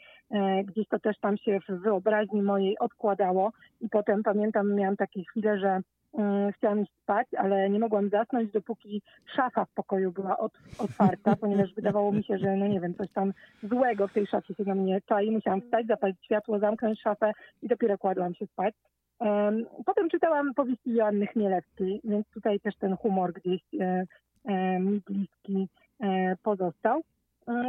Gdzieś 0.64 0.88
to 0.88 0.98
też 0.98 1.18
tam 1.18 1.36
się 1.36 1.60
w 1.68 1.82
wyobraźni 1.82 2.42
mojej 2.42 2.78
odkładało 2.78 3.52
i 3.80 3.88
potem 3.88 4.22
pamiętam, 4.22 4.74
miałam 4.74 4.96
takie 4.96 5.24
chwile, 5.24 5.58
że 5.58 5.80
chciałam 6.56 6.80
iść 6.80 6.92
spać, 7.02 7.26
ale 7.38 7.70
nie 7.70 7.78
mogłam 7.78 8.08
zasnąć, 8.08 8.52
dopóki 8.52 9.02
szafa 9.36 9.64
w 9.64 9.74
pokoju 9.74 10.12
była 10.12 10.38
od, 10.38 10.52
otwarta, 10.78 11.36
ponieważ 11.40 11.74
wydawało 11.74 12.12
mi 12.12 12.24
się, 12.24 12.38
że 12.38 12.56
no 12.56 12.66
nie 12.66 12.80
wiem, 12.80 12.94
coś 12.94 13.10
tam 13.12 13.32
złego 13.62 14.08
w 14.08 14.12
tej 14.12 14.26
szafie 14.26 14.54
się 14.54 14.64
na 14.64 14.74
mnie 14.74 15.00
czai. 15.08 15.30
Musiałam 15.30 15.60
wstać, 15.60 15.86
zapalić 15.86 16.24
światło, 16.24 16.58
zamknąć 16.58 17.00
szafę 17.00 17.32
i 17.62 17.68
dopiero 17.68 17.98
kładłam 17.98 18.34
się 18.34 18.46
spać. 18.46 18.74
Potem 19.86 20.10
czytałam 20.10 20.54
powieści 20.54 20.94
Joanny 20.94 21.26
Chmielewskiej, 21.26 22.00
więc 22.04 22.28
tutaj 22.28 22.60
też 22.60 22.76
ten 22.76 22.96
humor 22.96 23.32
gdzieś 23.32 23.60
e, 23.80 24.04
e, 24.44 24.80
mi 24.80 25.00
bliski 25.06 25.68
e, 26.00 26.36
pozostał. 26.42 27.02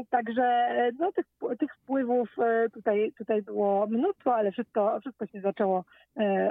Także 0.10 0.69
no, 0.99 1.12
tych, 1.12 1.25
tych 1.60 1.75
wpływów 1.75 2.29
e, 2.39 2.69
tutaj, 2.69 3.13
tutaj 3.17 3.41
było 3.41 3.88
mnóstwo, 3.88 4.36
ale 4.36 4.51
wszystko, 4.51 4.99
wszystko 4.99 5.25
się 5.25 5.41
zaczęło 5.41 5.79
e, 5.79 5.84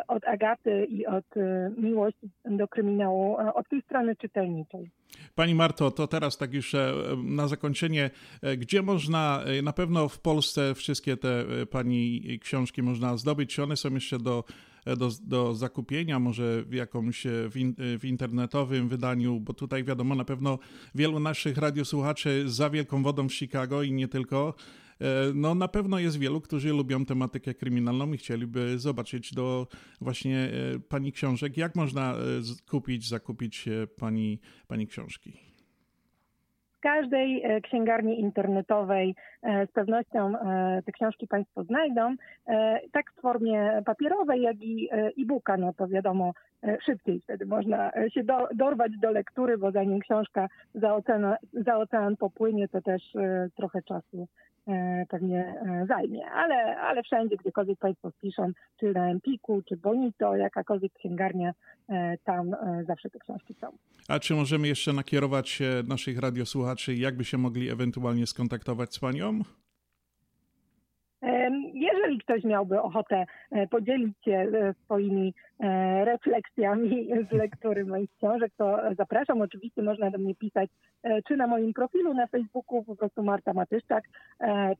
od 0.08 0.24
Agaty 0.24 0.84
i 0.84 1.06
od 1.06 1.36
e, 1.36 1.70
miłości 1.78 2.30
do 2.44 2.68
kryminału, 2.68 3.36
od 3.54 3.68
tej 3.68 3.82
strony 3.82 4.16
czytelniczej. 4.16 4.90
Pani 5.34 5.54
Marto, 5.54 5.90
to 5.90 6.06
teraz 6.06 6.38
tak 6.38 6.54
już 6.54 6.76
na 7.24 7.48
zakończenie, 7.48 8.10
gdzie 8.58 8.82
można, 8.82 9.44
na 9.62 9.72
pewno 9.72 10.08
w 10.08 10.20
Polsce 10.20 10.74
wszystkie 10.74 11.16
te 11.16 11.44
Pani 11.70 12.22
książki 12.42 12.82
można 12.82 13.16
zdobyć, 13.16 13.54
czy 13.54 13.62
one 13.62 13.76
są 13.76 13.94
jeszcze 13.94 14.18
do 14.18 14.44
do, 14.86 15.08
do 15.22 15.54
zakupienia, 15.54 16.18
może 16.18 16.62
w 16.62 16.72
jakąś 16.72 17.26
e, 17.26 17.30
w, 17.50 17.56
in, 17.56 17.74
w, 17.98 18.04
internetowym 18.04 18.88
wydaniu, 18.88 19.40
bo 19.40 19.54
tutaj 19.54 19.84
wiadomo, 19.84 20.14
na 20.14 20.24
pewno 20.24 20.58
wielu 20.94 21.20
naszych 21.20 21.58
radiosłuchaczy 21.58 22.50
za 22.50 22.70
wielką 22.70 23.02
wodą 23.02 23.28
w 23.28 23.34
Chicago 23.34 23.82
i 23.82 23.92
nie 23.92 24.08
tylko. 24.08 24.54
E, 25.02 25.32
no 25.34 25.54
na 25.54 25.68
pewno 25.68 25.98
jest 25.98 26.18
wielu, 26.18 26.40
którzy 26.40 26.68
lubią 26.68 27.04
tematykę 27.04 27.54
kryminalną 27.54 28.12
i 28.12 28.16
chcieliby 28.16 28.78
zobaczyć 28.78 29.34
do 29.34 29.66
właśnie 30.00 30.38
e, 30.38 30.78
pani 30.88 31.12
książek. 31.12 31.56
Jak 31.56 31.76
można 31.76 32.14
kupić, 32.70 33.08
zakupić 33.08 33.68
pani, 33.96 34.40
pani 34.68 34.86
książki? 34.86 35.52
każdej 36.82 37.42
e, 37.44 37.60
księgarni 37.60 38.20
internetowej 38.20 39.14
e, 39.42 39.66
z 39.66 39.72
pewnością 39.72 40.38
e, 40.38 40.82
te 40.86 40.92
książki 40.92 41.26
Państwo 41.26 41.64
znajdą, 41.64 42.14
tak 42.92 43.12
w 43.12 43.20
formie 43.20 43.82
papierowej, 43.86 44.42
jak 44.42 44.56
i 44.60 44.88
e-booka, 44.92 45.56
no 45.56 45.72
to 45.72 45.88
wiadomo, 45.88 46.32
szybciej 46.86 47.20
wtedy 47.20 47.46
można 47.46 47.90
się 48.14 48.24
do, 48.24 48.48
dorwać 48.54 48.92
do 48.98 49.10
lektury, 49.10 49.58
bo 49.58 49.70
zanim 49.70 50.00
książka 50.00 50.48
za 50.74 50.94
ocean, 50.94 51.34
za 51.52 51.76
ocean 51.78 52.16
popłynie, 52.16 52.68
to 52.68 52.80
też 52.80 53.02
trochę 53.56 53.82
czasu 53.82 54.26
E, 54.26 54.51
pewnie 55.08 55.38
e, 55.38 55.86
zajmie, 55.88 56.30
ale, 56.30 56.80
ale 56.80 57.02
wszędzie, 57.02 57.36
gdziekolwiek 57.36 57.78
Państwo 57.78 58.10
piszą, 58.22 58.52
czy 58.80 58.92
na 58.92 59.10
Empiku, 59.10 59.62
czy 59.68 59.76
Bonito, 59.76 60.36
jakakolwiek 60.36 60.92
księgarnia, 60.92 61.52
e, 61.88 62.18
tam 62.24 62.56
zawsze 62.86 63.10
te 63.10 63.18
książki 63.18 63.54
są. 63.54 63.66
A 64.08 64.18
czy 64.18 64.34
możemy 64.34 64.68
jeszcze 64.68 64.92
nakierować 64.92 65.62
naszych 65.88 66.18
radiosłuchaczy, 66.18 66.94
jakby 66.94 67.24
się 67.24 67.38
mogli 67.38 67.70
ewentualnie 67.70 68.26
skontaktować 68.26 68.94
z 68.94 68.98
Panią? 68.98 69.40
Jeżeli 71.74 72.18
ktoś 72.18 72.44
miałby 72.44 72.80
ochotę 72.80 73.24
podzielić 73.70 74.24
się 74.24 74.46
swoimi 74.84 75.34
refleksjami 76.04 77.08
z 77.30 77.32
lektury 77.32 77.84
moich 77.84 78.10
książek, 78.10 78.52
to 78.56 78.78
zapraszam. 78.98 79.40
Oczywiście 79.40 79.82
można 79.82 80.10
do 80.10 80.18
mnie 80.18 80.34
pisać 80.34 80.70
czy 81.28 81.36
na 81.36 81.46
moim 81.46 81.72
profilu 81.72 82.14
na 82.14 82.26
Facebooku, 82.26 82.84
po 82.84 82.96
prostu 82.96 83.22
Marta 83.22 83.52
Matyszczak, 83.52 84.04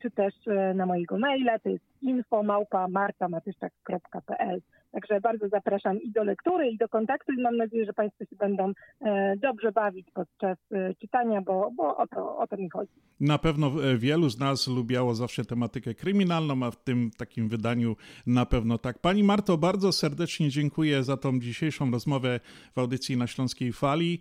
czy 0.02 0.11
też 0.11 0.35
na 0.74 0.87
mojego 0.87 1.18
maila, 1.18 1.59
to 1.59 1.68
jest 1.68 1.85
info 2.02 2.42
martamatyszczak.pl. 2.88 4.61
Także 4.92 5.20
bardzo 5.20 5.48
zapraszam 5.48 6.02
i 6.02 6.11
do 6.11 6.24
lektury, 6.24 6.70
i 6.70 6.76
do 6.76 6.88
kontaktu 6.88 7.33
i 7.33 7.42
mam 7.42 7.57
nadzieję, 7.57 7.85
że 7.85 7.92
Państwo 7.92 8.24
się 8.24 8.37
będą 8.37 8.72
e, 9.00 9.37
dobrze 9.37 9.72
bawić 9.72 10.07
podczas 10.14 10.59
e, 10.72 10.94
czytania, 10.94 11.40
bo, 11.40 11.70
bo 11.76 11.96
o, 11.96 12.07
to, 12.07 12.38
o 12.38 12.46
to 12.46 12.57
mi 12.57 12.70
chodzi. 12.70 12.92
Na 13.20 13.38
pewno 13.38 13.66
e, 13.66 13.96
wielu 13.96 14.28
z 14.28 14.38
nas 14.38 14.68
lubiało 14.68 15.14
zawsze 15.14 15.44
tematykę 15.44 15.94
kryminalną, 15.94 16.62
a 16.62 16.70
w 16.70 16.76
tym 16.76 17.11
takim 17.18 17.48
wydaniu 17.48 17.96
na 18.26 18.46
pewno 18.46 18.78
tak. 18.78 18.98
Pani 18.98 19.24
Marto, 19.24 19.59
bardzo 19.59 19.92
serdecznie 19.92 20.50
dziękuję 20.50 21.02
za 21.02 21.16
tą 21.16 21.40
dzisiejszą 21.40 21.90
rozmowę 21.90 22.40
w 22.74 22.78
audycji 22.78 23.16
na 23.16 23.26
Śląskiej 23.26 23.72
Fali. 23.72 24.20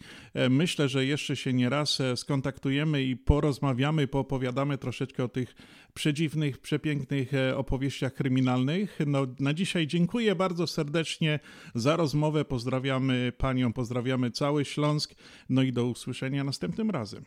Myślę, 0.50 0.88
że 0.88 1.06
jeszcze 1.06 1.36
się 1.36 1.54
nie 1.54 1.70
raz 1.70 2.02
skontaktujemy 2.16 3.04
i 3.04 3.18
porozmawiamy, 3.18 4.08
poopowiadamy 4.08 4.78
troszeczkę 4.78 5.24
o 5.24 5.28
tych 5.28 5.56
przedziwnych, 5.94 6.58
przepięknych 6.58 7.32
opowieściach 7.56 8.14
kryminalnych. 8.14 9.00
No, 9.08 9.28
na 9.40 9.54
dzisiaj 9.54 9.88
dziękuję 9.88 10.36
bardzo 10.36 10.52
bardzo 10.52 10.68
serdecznie 10.68 11.40
za 11.76 11.96
rozmowę. 11.96 12.46
Pozdrawiamy 12.46 13.32
Panią, 13.38 13.74
pozdrawiamy 13.74 14.32
cały 14.32 14.66
Śląsk. 14.66 15.16
No 15.50 15.62
i 15.62 15.72
do 15.72 15.86
usłyszenia 15.86 16.44
następnym 16.44 16.90
razem. 16.90 17.24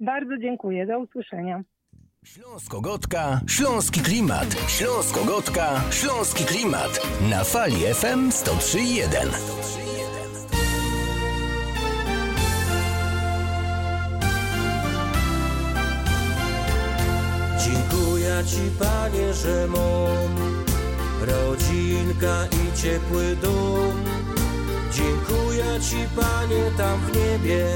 Bardzo 0.00 0.38
dziękuję. 0.38 0.86
Do 0.86 0.98
usłyszenia. 0.98 1.64
Śląsko-Gotka, 2.24 3.40
Śląski 3.48 4.00
Klimat. 4.00 4.70
Śląsko-Gotka, 4.78 5.80
Śląski 5.90 6.44
Klimat. 6.44 7.00
Na 7.30 7.44
fali 7.44 7.76
FM 7.94 8.30
103.1. 8.30 9.87
Dziękuję 18.38 18.70
Ci, 18.70 18.78
Panie, 18.78 19.34
że 19.34 19.66
mam 19.66 20.58
rodzinka 21.20 22.46
i 22.46 22.82
ciepły 22.82 23.36
dom. 23.36 24.04
Dziękuję 24.92 25.64
Ci, 25.80 25.96
Panie, 26.16 26.70
tam 26.76 27.00
w 27.00 27.16
niebie, 27.16 27.66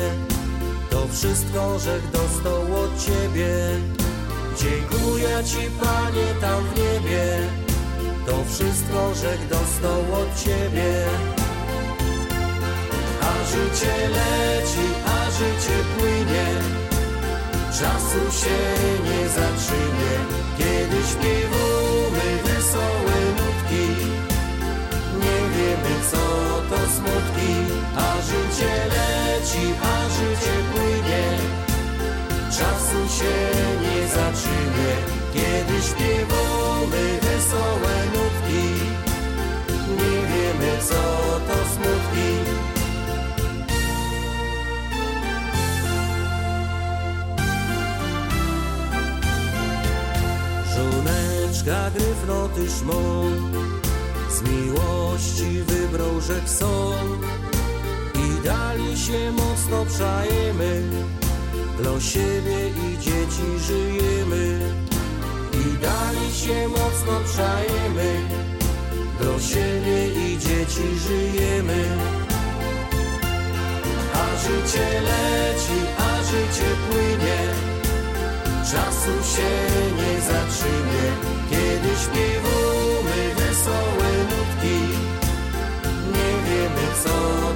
to 0.91 1.09
wszystko, 1.13 1.79
żech 1.79 2.11
dostał 2.11 2.61
od 2.85 3.05
Ciebie. 3.05 3.55
Dziękuję 4.57 5.45
Ci, 5.45 5.71
Panie, 5.81 6.27
tam 6.41 6.65
w 6.65 6.77
niebie, 6.79 7.39
to 8.27 8.45
wszystko 8.45 9.15
żech 9.15 9.49
dostał 9.49 10.01
od 10.01 10.45
Ciebie. 10.45 11.07
A 13.21 13.33
życie 13.51 14.09
leci, 14.09 14.87
a 15.07 15.31
życie 15.31 15.77
płynie, 15.99 16.47
czasu 17.79 18.23
się 18.41 18.59
nie 19.05 19.29
zatrzyma, 19.29 20.13
kiedy 20.59 20.97
śpiewamy 21.11 22.29
wesołe 22.45 23.19
nutki. 23.39 23.87
Nie 25.23 25.39
wiemy 25.55 25.95
co 26.11 26.25
to 26.71 26.79
smutki, 26.97 27.55
a 27.97 28.23
życie 28.23 28.75
leci, 28.95 29.75
a 29.83 30.09
życie 30.09 30.57
płynie, 30.73 31.39
czasu 32.51 33.19
się 33.19 33.37
nie 33.83 34.09
zatrzyma, 34.09 34.93
kiedy 35.33 35.83
śpiewamy 35.83 36.42
Żoneczka 51.63 51.91
gryfnoty 51.91 52.71
szmą. 52.71 53.31
Z 54.31 54.43
miłości 54.43 55.63
wybrał 55.63 56.21
rzek 56.21 56.49
są 56.49 56.93
I 58.15 58.45
dali 58.45 58.99
się 58.99 59.33
mocno 59.33 59.85
przajemy. 59.87 60.83
Dla 61.79 62.01
siebie 62.01 62.69
i 62.69 62.99
dzieci 62.99 63.49
żyjemy. 63.67 64.61
I 65.53 65.79
dali 65.83 66.35
się 66.35 66.69
mocno 66.69 67.21
przajemy. 67.33 68.21
Dla 69.21 69.41
siebie 69.41 70.09
i 70.09 70.39
dzieci 70.39 70.99
żyjemy. 71.09 71.85
A 74.15 74.37
życie 74.37 75.01
leci, 75.01 75.79
a 75.99 76.23
życie 76.23 76.69
płynie. 76.91 77.73
Czasu 78.71 79.37
się 79.37 79.51
nie 79.97 80.12
kiedy 81.83 81.97
śpiewamy 81.97 83.35
wesołe 83.35 84.11
nutki. 84.31 84.99
Nie 86.13 86.51
wiemy 86.51 86.87
co 87.05 87.11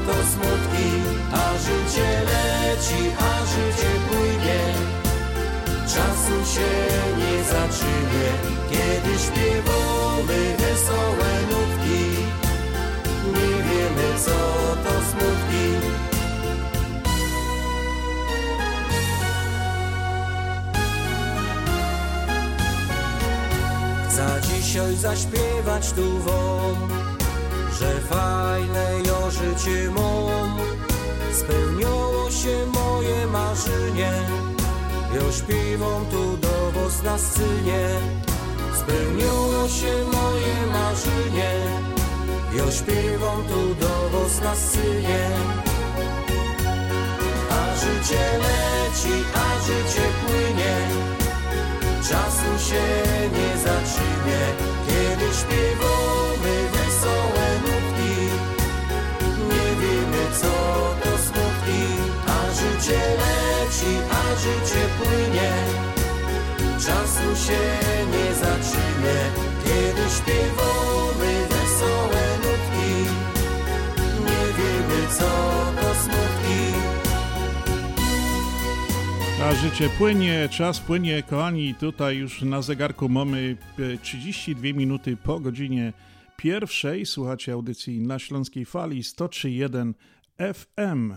to 0.06 0.14
smutki, 0.32 0.90
a 1.32 1.58
życie 1.58 2.22
leci, 2.26 3.10
a 3.18 3.46
życie 3.46 3.90
płynie. 4.08 4.74
Czasu 5.82 6.54
się 6.54 6.70
nie 7.18 7.44
zatrzyma, 7.44 8.26
kiedy 8.70 9.18
śpiewamy 9.18 9.85
dzisiaj 24.76 24.96
zaśpiewać 24.96 25.92
tu 25.92 26.18
wam, 26.18 26.88
że 27.80 28.00
fajne 28.00 28.86
jo 29.06 29.30
życie 29.30 29.90
mom. 29.90 30.58
Spełniło 31.32 32.30
się 32.30 32.66
moje 32.66 33.26
marzenie, 33.26 34.12
jo 35.14 35.32
śpiewam 35.32 36.06
tu 36.10 36.36
do 36.36 36.72
was 36.74 37.02
na 37.02 37.18
scenie. 37.18 37.88
Spełniło 38.80 39.68
się 39.68 39.94
moje 40.12 40.56
marzenie, 40.72 41.52
jo 42.52 42.70
śpiewam 42.70 43.44
tu 43.44 43.74
do 43.74 44.18
was 44.18 44.40
na 44.40 44.54
scenie. 44.54 45.28
A 47.50 47.76
życie 47.76 48.24
leci, 48.38 49.24
a 49.34 49.64
życie 49.66 50.02
płynie, 50.26 51.15
czasu 52.08 52.68
się 52.68 52.84
nie 53.36 53.58
zatrzyma, 53.58 54.42
kiedy 54.86 55.26
śpiewamy 55.40 56.54
wesołe 56.72 57.46
nutki. 57.62 58.16
Nie 59.48 59.66
wiemy 59.80 60.24
co 60.40 60.54
to 61.02 61.18
smutki, 61.18 61.82
a 62.26 62.52
życie 62.58 63.00
leci, 63.22 63.92
a 64.10 64.36
życie 64.40 64.82
płynie. 64.98 65.52
Czasu 66.72 67.46
się 67.46 67.62
nie 68.12 68.34
zatrzyma, 68.34 69.18
kiedy 69.64 70.10
śpiewamy 70.16 71.45
A 79.42 79.54
życie 79.54 79.88
płynie, 79.88 80.48
czas 80.50 80.80
płynie, 80.80 81.22
kochani. 81.22 81.74
Tutaj 81.74 82.16
już 82.16 82.42
na 82.42 82.62
zegarku 82.62 83.08
mamy 83.08 83.56
e, 83.94 83.98
32 83.98 84.62
minuty 84.62 85.16
po 85.16 85.40
godzinie 85.40 85.92
pierwszej. 86.36 87.06
Słuchacie 87.06 87.52
audycji 87.52 88.00
na 88.00 88.18
Śląskiej 88.18 88.64
Fali 88.64 89.02
103.1 89.02 89.92
FM. 90.54 91.14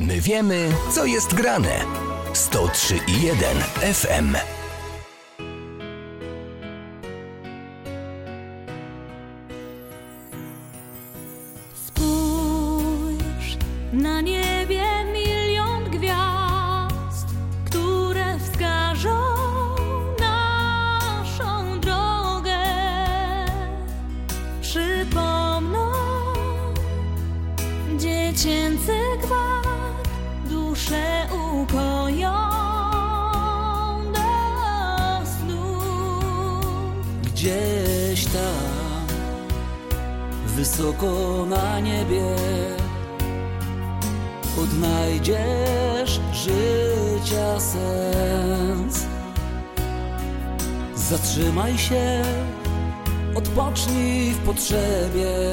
My 0.00 0.20
wiemy, 0.20 0.68
co 0.90 1.06
jest 1.06 1.34
grane. 1.34 1.84
103.1 2.32 3.94
FM. 3.94 4.36
Spójrz 11.74 13.56
na 13.92 14.20
niebie 14.20 14.49
wysoko 40.80 41.46
na 41.46 41.80
niebie, 41.80 42.24
odnajdziesz 44.62 46.20
życia 46.32 47.60
sens. 47.60 49.06
Zatrzymaj 50.94 51.78
się, 51.78 52.22
odpocznij 53.34 54.30
w 54.30 54.38
potrzebie. 54.38 55.50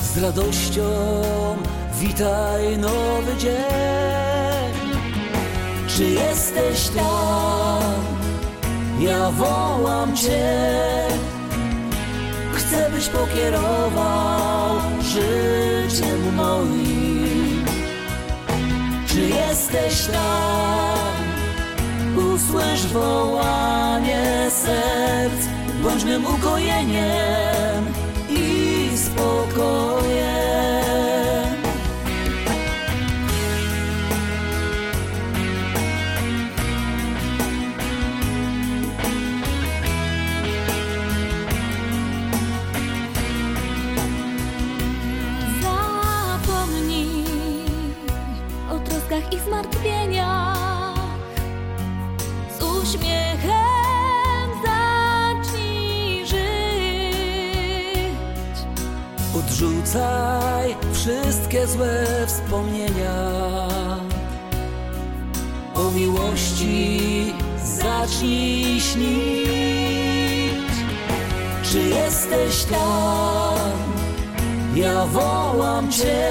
Z 0.00 0.18
radością 0.18 0.82
witaj 2.00 2.78
nowy 2.78 3.36
dzień. 3.38 4.72
Czy 5.88 6.04
jesteś 6.04 6.88
tam? 6.88 7.82
Ja 9.00 9.30
wołam 9.30 10.16
Cię 10.16 11.01
Chcę, 12.72 12.90
byś 12.90 13.08
pokierował 13.08 14.80
życiem 15.02 16.34
moim 16.34 17.64
Czy 19.06 19.20
jesteś 19.20 20.06
tam? 20.06 21.22
Usłysz 22.16 22.86
wołanie 22.86 24.50
serc 24.50 25.46
Bądź 25.82 26.04
mym 26.04 26.26
ukojeniem 26.26 27.84
i 28.30 28.88
spokojem 28.96 29.91
Odrzucaj 59.92 60.76
wszystkie 60.92 61.66
złe 61.66 62.06
wspomnienia 62.26 63.32
O 65.74 65.90
miłości 65.90 67.34
zacznij 67.64 68.80
śnić. 68.80 70.72
Czy 71.62 71.78
jesteś 71.78 72.64
tam? 72.64 73.70
Ja 74.74 75.06
wołam 75.06 75.92
Cię. 75.92 76.28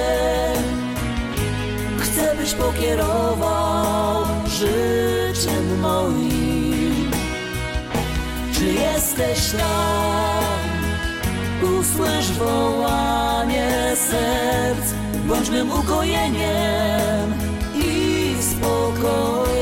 Chcę, 1.98 2.36
byś 2.36 2.54
pokierował 2.54 4.24
życiem 4.46 5.80
moim. 5.80 7.10
Czy 8.54 8.64
jesteś 8.64 9.50
tam? 9.50 10.71
Usłysz 11.62 12.32
wołanie 12.32 13.96
serc, 13.96 14.92
bądź 15.26 15.50
mym 15.50 15.70
ukojeniem 15.72 17.34
i 17.74 18.34
spokojem. 18.42 19.61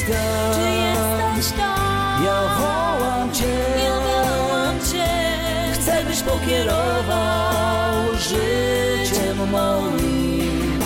Jesteś 0.00 0.16
tam? 0.16 0.54
Czy 0.54 0.60
jesteś 0.60 1.58
tam? 1.58 2.24
Ja 2.24 2.40
wołam 2.58 3.32
Cię. 3.34 3.56
Ja 3.84 4.00
wołam 4.00 4.76
Cię. 4.92 5.08
Chcę, 5.74 6.04
byś 6.04 6.20
pokierował 6.22 8.14
życiem 8.18 9.50
moim. 9.50 10.80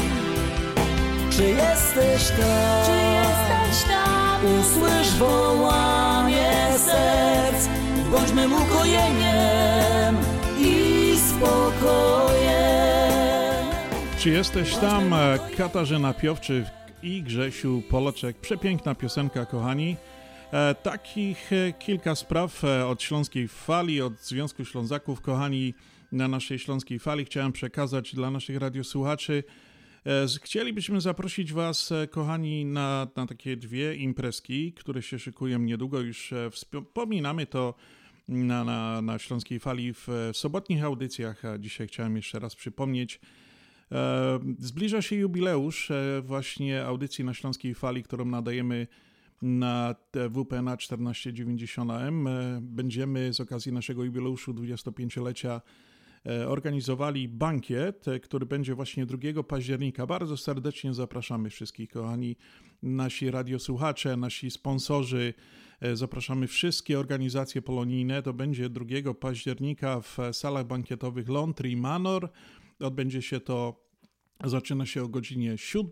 Czy 1.31 1.43
jesteś 1.45 2.29
tam? 2.29 2.85
Czy 2.87 2.93
jesteś 2.93 3.85
tam? 3.89 4.41
Usłysz 4.61 5.15
wołanie 5.19 6.69
serc, 6.79 7.69
bądź 8.13 8.33
mym 8.33 8.53
ukojeniem 8.53 10.17
i 10.59 11.15
spokojem. 11.29 12.45
Czy 14.19 14.31
jesteś 14.31 14.77
tam? 14.77 15.13
E, 15.15 15.39
Katarzyna 15.57 16.15
Piowczyk 16.15 16.84
i 17.05 17.23
Grzesiu 17.23 17.83
Poloczek. 17.91 18.37
Przepiękna 18.37 18.95
piosenka, 18.95 19.47
kochani. 19.47 19.97
E, 20.53 20.75
takich 20.75 21.53
e, 21.53 21.73
kilka 21.73 22.15
spraw 22.15 22.65
e, 22.65 22.87
od 22.87 23.03
Śląskiej 23.03 23.49
Fali, 23.49 24.03
od 24.03 24.21
Związku 24.21 24.65
Ślązaków, 24.65 25.21
kochani, 25.21 25.75
na 26.13 26.29
naszej 26.29 26.59
Śląskiej 26.59 26.99
Fali 26.99 27.25
chciałem 27.25 27.53
przekazać 27.53 28.15
dla 28.15 28.31
naszych 28.31 28.57
radiosłuchaczy. 28.57 29.45
E, 30.07 30.27
Chcielibyśmy 30.43 31.01
zaprosić 31.01 31.53
Was, 31.53 31.93
kochani, 32.11 32.65
na, 32.65 33.07
na 33.17 33.27
takie 33.27 33.57
dwie 33.57 33.95
imprezki, 33.95 34.73
które 34.73 35.03
się 35.03 35.19
szykują 35.19 35.59
niedługo. 35.59 36.01
Już 36.01 36.35
wspominamy 36.51 37.47
to 37.47 37.75
na, 38.29 38.65
na, 38.65 39.03
na 39.03 39.19
Śląskiej 39.19 39.61
Fali 39.61 39.95
w 39.95 40.09
sobotnich 40.33 40.85
audycjach, 40.85 41.45
a 41.45 41.59
dzisiaj 41.59 41.89
chciałem 41.89 42.17
jeszcze 42.17 42.39
raz 42.39 42.55
przypomnieć. 42.55 43.21
Zbliża 44.59 45.03
się 45.03 45.17
jubileusz 45.17 45.91
e, 45.91 46.23
właśnie 46.25 46.85
audycji 46.85 47.25
na 47.25 47.35
Śląskiej 47.35 47.75
Fali, 47.75 48.03
którą 48.03 48.25
nadajemy 48.25 48.87
na 49.43 49.95
WPNA 50.13 50.77
1490M. 50.77 52.29
E, 52.29 52.59
Będziemy 52.63 53.33
z 53.33 53.41
okazji 53.41 53.73
naszego 53.73 54.05
jubileuszu 54.05 54.53
25-lecia 54.53 55.61
e, 56.27 56.49
organizowali 56.49 57.29
bankiet, 57.29 58.07
który 58.23 58.47
będzie 58.47 58.75
właśnie 58.75 59.07
2 59.07 59.43
października. 59.43 60.07
Bardzo 60.07 60.37
serdecznie 60.37 60.95
zapraszamy 60.95 61.51
wszystkich, 61.51 61.91
kochani, 61.91 62.37
nasi 62.83 63.31
radiosłuchacze, 63.31 64.17
nasi 64.17 64.51
sponsorzy. 64.51 65.35
Zapraszamy 65.95 66.47
wszystkie 66.47 66.99
organizacje 66.99 67.63
polonijne. 67.63 68.23
To 68.23 68.33
będzie 68.33 68.69
2 68.69 69.15
października 69.21 70.01
w 70.01 70.19
salach 70.33 70.67
bankietowych 70.67 71.29
Lontry 71.29 71.77
Manor. 71.77 72.31
Odbędzie 72.81 73.23
się 73.23 73.41
to, 73.41 73.84
zaczyna 74.49 74.87
się 74.87 75.03
o 75.03 75.09
godzinie 75.09 75.59
7. 75.59 75.91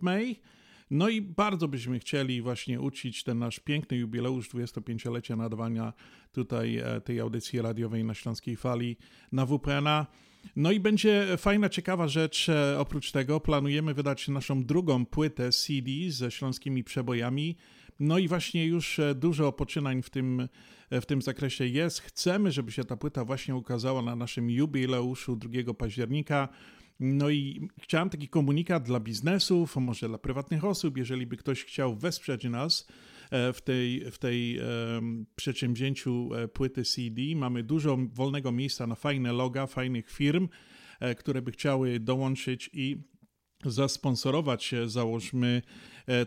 No 0.92 1.08
i 1.08 1.22
bardzo 1.22 1.68
byśmy 1.68 1.98
chcieli 1.98 2.42
właśnie 2.42 2.80
uczcić 2.80 3.24
ten 3.24 3.38
nasz 3.38 3.60
piękny 3.60 3.96
jubileusz 3.96 4.50
25-lecia 4.50 5.36
nadawania 5.36 5.92
tutaj 6.32 6.78
e, 6.78 7.00
tej 7.00 7.20
audycji 7.20 7.62
radiowej 7.62 8.04
na 8.04 8.14
Śląskiej 8.14 8.56
Fali 8.56 8.96
na 9.32 9.46
WPNA. 9.46 10.06
No 10.56 10.72
i 10.72 10.80
będzie 10.80 11.26
fajna, 11.36 11.68
ciekawa 11.68 12.08
rzecz. 12.08 12.48
e, 12.48 12.78
Oprócz 12.78 13.12
tego 13.12 13.40
planujemy 13.40 13.94
wydać 13.94 14.28
naszą 14.28 14.64
drugą 14.64 15.06
płytę 15.06 15.52
CD 15.52 15.90
ze 16.08 16.30
śląskimi 16.30 16.84
przebojami. 16.84 17.56
No 18.00 18.18
i 18.18 18.28
właśnie 18.28 18.66
już 18.66 18.98
e, 18.98 19.14
dużo 19.14 19.52
poczynań 19.52 20.02
w 20.02 20.10
tym, 20.10 20.48
w 20.90 21.06
tym 21.06 21.22
zakresie 21.22 21.66
jest. 21.66 22.00
Chcemy, 22.00 22.52
żeby 22.52 22.72
się 22.72 22.84
ta 22.84 22.96
płyta 22.96 23.24
właśnie 23.24 23.56
ukazała 23.56 24.02
na 24.02 24.16
naszym 24.16 24.50
jubileuszu 24.50 25.36
2 25.36 25.74
października. 25.74 26.48
No 27.04 27.30
i 27.30 27.68
chciałem 27.80 28.10
taki 28.10 28.28
komunikat 28.28 28.82
dla 28.82 29.00
biznesów, 29.00 29.76
może 29.76 30.08
dla 30.08 30.18
prywatnych 30.18 30.64
osób, 30.64 30.96
jeżeli 30.96 31.26
by 31.26 31.36
ktoś 31.36 31.64
chciał 31.64 31.96
wesprzeć 31.96 32.44
nas 32.44 32.86
e, 33.30 33.52
w 33.52 33.60
tej, 33.60 34.10
w 34.10 34.18
tej 34.18 34.58
em, 34.58 35.26
przedsięwzięciu 35.36 36.34
e, 36.34 36.48
płyty 36.48 36.84
CD. 36.84 37.22
Mamy 37.36 37.62
dużo 37.62 37.98
wolnego 38.12 38.52
miejsca 38.52 38.86
na 38.86 38.94
fajne 38.94 39.32
loga, 39.32 39.66
fajnych 39.66 40.10
firm, 40.10 40.48
e, 41.00 41.14
które 41.14 41.42
by 41.42 41.52
chciały 41.52 42.00
dołączyć 42.00 42.70
i 42.72 42.96
zasponsorować, 43.64 44.74
załóżmy, 44.86 45.62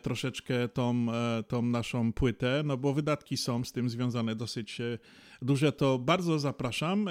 troszeczkę 0.02 0.70
tą, 0.70 1.08
tą 1.48 1.62
naszą 1.62 2.14
płytę, 2.14 2.62
no 2.66 2.78
bo 2.78 2.94
wydatki 2.94 3.38
są 3.38 3.64
z 3.64 3.72
tym 3.72 3.90
związane 3.90 4.36
dosyć 4.36 4.82
duże, 5.42 5.72
to 5.72 6.00
bardzo 6.00 6.40
zapraszam. 6.40 7.10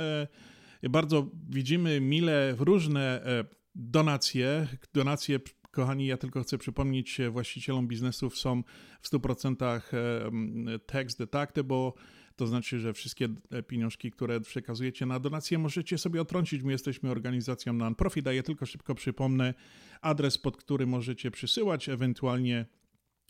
Bardzo 0.90 1.30
widzimy 1.50 2.00
mile 2.00 2.54
różne 2.58 3.24
e, 3.24 3.44
donacje. 3.74 4.68
Donacje, 4.94 5.40
kochani, 5.70 6.06
ja 6.06 6.16
tylko 6.16 6.42
chcę 6.42 6.58
przypomnieć 6.58 7.20
e, 7.20 7.30
właścicielom 7.30 7.88
biznesów 7.88 8.38
są 8.38 8.62
w 9.00 9.10
100% 9.10 9.64
e, 9.64 10.78
tax 10.78 11.16
deductible, 11.16 11.92
to 12.36 12.46
znaczy, 12.46 12.80
że 12.80 12.92
wszystkie 12.92 13.28
pieniążki, 13.66 14.10
które 14.10 14.40
przekazujecie 14.40 15.06
na 15.06 15.20
donacje, 15.20 15.58
możecie 15.58 15.98
sobie 15.98 16.20
otrącić. 16.20 16.62
My 16.62 16.72
jesteśmy 16.72 17.10
organizacją 17.10 17.72
non-profit, 17.72 18.26
a 18.26 18.32
ja 18.32 18.42
tylko 18.42 18.66
szybko 18.66 18.94
przypomnę 18.94 19.54
adres, 20.00 20.38
pod 20.38 20.56
który 20.56 20.86
możecie 20.86 21.30
przysyłać 21.30 21.88
ewentualnie 21.88 22.66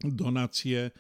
donacje 0.05 0.91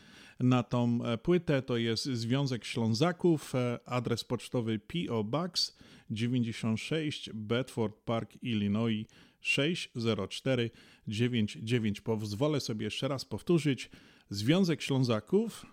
na 0.40 0.62
tą 0.62 1.04
e, 1.04 1.18
płytę. 1.18 1.62
To 1.62 1.76
jest 1.76 2.04
Związek 2.04 2.64
Ślązaków, 2.64 3.54
e, 3.54 3.78
adres 3.86 4.24
pocztowy 4.24 4.78
P.O. 4.78 5.24
Box 5.24 5.76
96 6.10 7.30
Bedford 7.34 7.96
Park, 8.04 8.42
Illinois 8.42 9.06
60499. 9.40 12.00
Pozwolę 12.00 12.60
sobie 12.60 12.84
jeszcze 12.84 13.08
raz 13.08 13.24
powtórzyć. 13.24 13.90
Związek 14.30 14.82
Ślązaków 14.82 15.66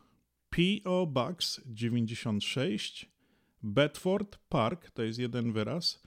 P.O. 0.49 1.07
Box 1.07 1.62
96 1.66 3.12
Bedford 3.64 4.38
Park, 4.49 4.91
to 4.91 5.03
jest 5.03 5.20
jeden 5.20 5.53
wyraz. 5.53 6.03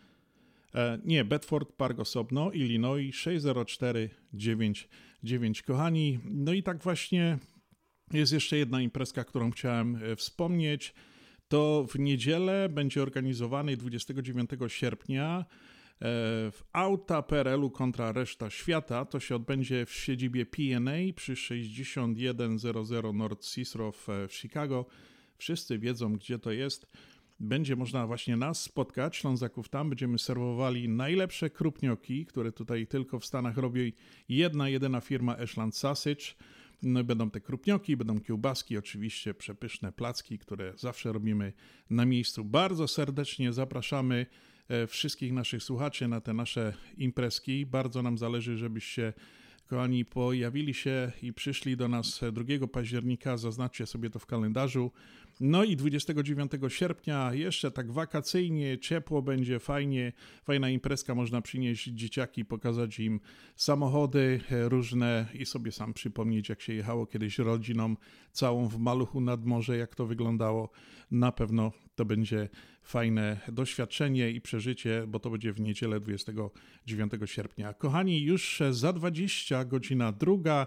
E, 0.75 0.99
nie, 1.05 1.25
Bedford 1.25 1.73
Park 1.73 1.99
osobno, 1.99 2.53
Illinois 2.53 3.15
60499. 3.15 5.63
Kochani, 5.63 6.19
no 6.25 6.53
i 6.53 6.63
tak 6.63 6.83
właśnie 6.83 7.39
jest 8.13 8.33
jeszcze 8.33 8.57
jedna 8.57 8.81
imprezka, 8.81 9.25
którą 9.25 9.51
chciałem 9.51 9.97
e, 9.97 10.17
wspomnieć. 10.17 10.95
To 11.49 11.87
w 11.89 11.99
niedzielę 11.99 12.69
będzie 12.69 13.03
organizowany 13.03 13.77
29 13.77 14.51
sierpnia 14.69 15.39
e, 15.39 15.45
w 16.51 16.63
Auta 16.73 17.23
PRL-u 17.23 17.71
kontra 17.71 18.13
reszta 18.13 18.51
świata. 18.51 19.05
To 19.05 19.21
się 19.21 19.37
odbędzie 19.37 19.87
w 19.87 19.93
siedzibie 19.93 20.47
PNA 20.47 20.93
przy 21.17 21.37
6100 21.37 23.13
North 23.13 23.43
Cicero 23.43 23.93
w 23.93 24.09
Chicago. 24.31 24.87
Wszyscy 25.39 25.79
wiedzą, 25.79 26.13
gdzie 26.13 26.39
to 26.39 26.51
jest. 26.51 26.87
Będzie 27.41 27.77
można 27.77 28.07
właśnie 28.07 28.37
nas 28.37 28.63
spotkać, 28.63 29.17
Ślązaków 29.17 29.69
tam. 29.69 29.89
Będziemy 29.89 30.19
serwowali 30.19 30.89
najlepsze 30.89 31.51
krupnioki, 31.51 32.27
które 32.27 32.53
tutaj 32.53 32.87
tylko 32.87 33.19
w 33.19 33.27
Stanach 33.27 33.57
robi 33.57 33.93
jedna, 34.29 34.69
jedyna 34.69 35.01
firma 35.01 35.37
Ashland 35.37 35.77
Sausage. 35.77 36.25
No 36.83 37.05
będą 37.05 37.31
te 37.31 37.41
krupnioki, 37.41 37.97
będą 37.97 38.21
kiełbaski, 38.21 38.79
oczywiście 38.79 39.35
przepyszne 39.35 39.93
placki, 39.93 40.39
które 40.39 40.73
zawsze 40.77 41.13
robimy 41.13 41.53
na 41.91 42.07
miejscu. 42.07 42.45
Bardzo 42.45 42.89
serdecznie 42.89 43.53
zapraszamy 43.53 44.27
e, 44.69 44.87
wszystkich 44.87 45.33
naszych 45.33 45.63
słuchaczy 45.63 46.09
na 46.09 46.21
te 46.21 46.35
nasze 46.35 46.75
imprezki. 46.97 47.67
Bardzo 47.67 48.03
nam 48.03 48.19
zależy, 48.19 48.59
żebyście 48.59 49.13
kochani 49.67 50.05
pojawili 50.05 50.75
się 50.75 51.13
i 51.23 51.33
przyszli 51.33 51.77
do 51.77 51.89
nas 51.89 52.21
2 52.33 52.69
października. 52.69 53.37
Zaznaczcie 53.37 53.87
sobie 53.87 54.11
to 54.11 54.19
w 54.19 54.27
kalendarzu. 54.27 54.91
No 55.41 55.65
i 55.65 55.77
29 55.77 56.53
sierpnia 56.69 57.35
jeszcze 57.35 57.71
tak 57.71 57.93
wakacyjnie, 57.93 58.79
ciepło 58.79 59.23
będzie, 59.23 59.59
fajnie, 59.59 60.13
fajna 60.45 60.71
imprezka, 60.71 61.15
można 61.15 61.41
przynieść 61.41 61.85
dzieciaki, 61.85 62.45
pokazać 62.45 63.01
im 63.01 63.21
samochody 63.57 64.41
różne 64.51 65.27
i 65.35 65.47
sobie 65.47 65.73
sam 65.73 65.95
przypomnieć, 65.95 66.49
jak 66.49 66.61
się 66.61 66.75
jechało 66.75 67.07
kiedyś 67.07 67.39
rodziną 67.39 67.97
całą 68.33 68.69
w 68.69 68.79
maluchu 68.79 69.21
nad 69.21 69.45
morze, 69.45 69.77
jak 69.77 69.95
to 69.95 70.07
wyglądało. 70.07 70.71
Na 71.11 71.33
pewno 71.33 71.73
to 71.95 72.05
będzie 72.05 72.49
fajne 72.83 73.41
doświadczenie 73.49 74.31
i 74.31 74.41
przeżycie, 74.41 75.05
bo 75.09 75.21
to 75.21 75.31
będzie 75.31 75.53
w 75.53 75.61
niedzielę 75.61 76.01
29 76.01 77.13
sierpnia. 77.25 77.75
Kochani, 77.75 78.23
już 78.23 78.63
za 78.71 78.93
20 78.93 79.65
godzina 79.65 80.13
druga, 80.13 80.67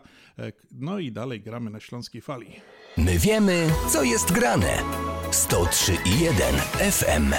no 0.72 1.00
i 1.00 1.12
dalej 1.12 1.42
gramy 1.42 1.70
na 1.70 1.80
Śląskiej 1.80 2.22
Fali. 2.22 2.52
My 2.98 3.20
wiemy, 3.20 3.70
co 3.90 4.04
jest 4.04 4.32
grane. 4.32 4.84
103,1 5.32 6.92
FM. 6.92 7.34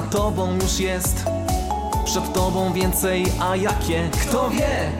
Za 0.00 0.06
tobą 0.06 0.54
już 0.54 0.80
jest, 0.80 1.24
przed 2.04 2.32
tobą 2.32 2.72
więcej, 2.72 3.26
a 3.40 3.56
jakie? 3.56 4.10
Kto 4.22 4.50
wie? 4.50 4.92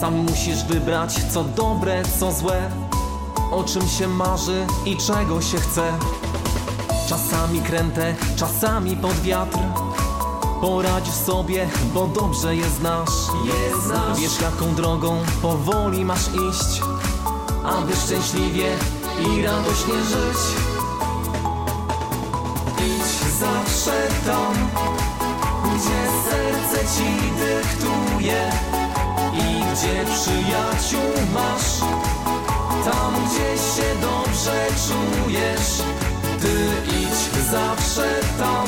Sam 0.00 0.14
musisz 0.14 0.64
wybrać, 0.64 1.14
co 1.30 1.44
dobre, 1.44 2.02
co 2.20 2.32
złe, 2.32 2.70
o 3.50 3.64
czym 3.64 3.88
się 3.88 4.08
marzy 4.08 4.66
i 4.86 4.96
czego 4.96 5.42
się 5.42 5.58
chce. 5.58 5.92
Czasami 7.08 7.60
kręte, 7.60 8.14
czasami 8.36 8.96
pod 8.96 9.20
wiatr. 9.20 9.58
Poradź 10.60 11.14
sobie, 11.14 11.68
bo 11.94 12.06
dobrze 12.06 12.56
je 12.56 12.70
znasz. 12.70 13.10
Je 13.44 13.80
znasz. 13.82 14.18
Wiesz 14.18 14.40
jaką 14.40 14.74
drogą 14.74 15.16
powoli 15.42 16.04
masz 16.04 16.28
iść, 16.28 16.82
aby 17.64 17.96
szczęśliwie 17.96 18.66
i 19.20 19.42
radośnie 19.42 19.94
żyć 19.94 20.67
tam, 24.28 24.54
gdzie 25.74 26.00
serce 26.24 26.80
ci 26.94 27.10
dyktuje 27.40 28.40
i 29.32 29.46
gdzie 29.72 30.04
przyjaciół 30.14 31.10
masz. 31.34 31.70
Tam, 32.84 33.12
gdzie 33.24 33.50
się 33.72 33.88
dobrze 34.00 34.66
czujesz, 34.86 35.70
ty 36.40 36.54
idź 37.00 37.48
zawsze 37.50 38.08
tam, 38.38 38.66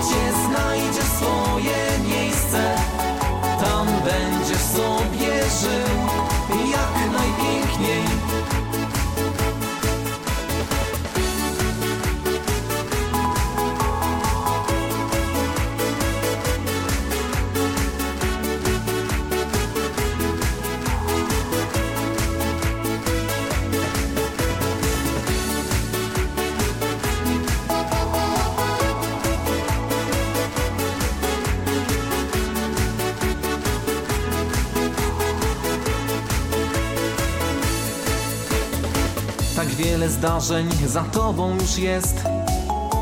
gdzie 0.00 0.24
znajdziesz 0.46 1.12
swoje 1.18 1.80
miejsce. 2.08 2.74
Tam 3.60 3.86
będziesz 3.86 4.62
sobie 4.62 5.32
żył 5.60 5.98
jak 6.70 7.12
najpiękniej. 7.12 8.11
Zdarzeń 40.22 40.70
za 40.86 41.02
tobą 41.02 41.54
już 41.54 41.78
jest. 41.78 42.24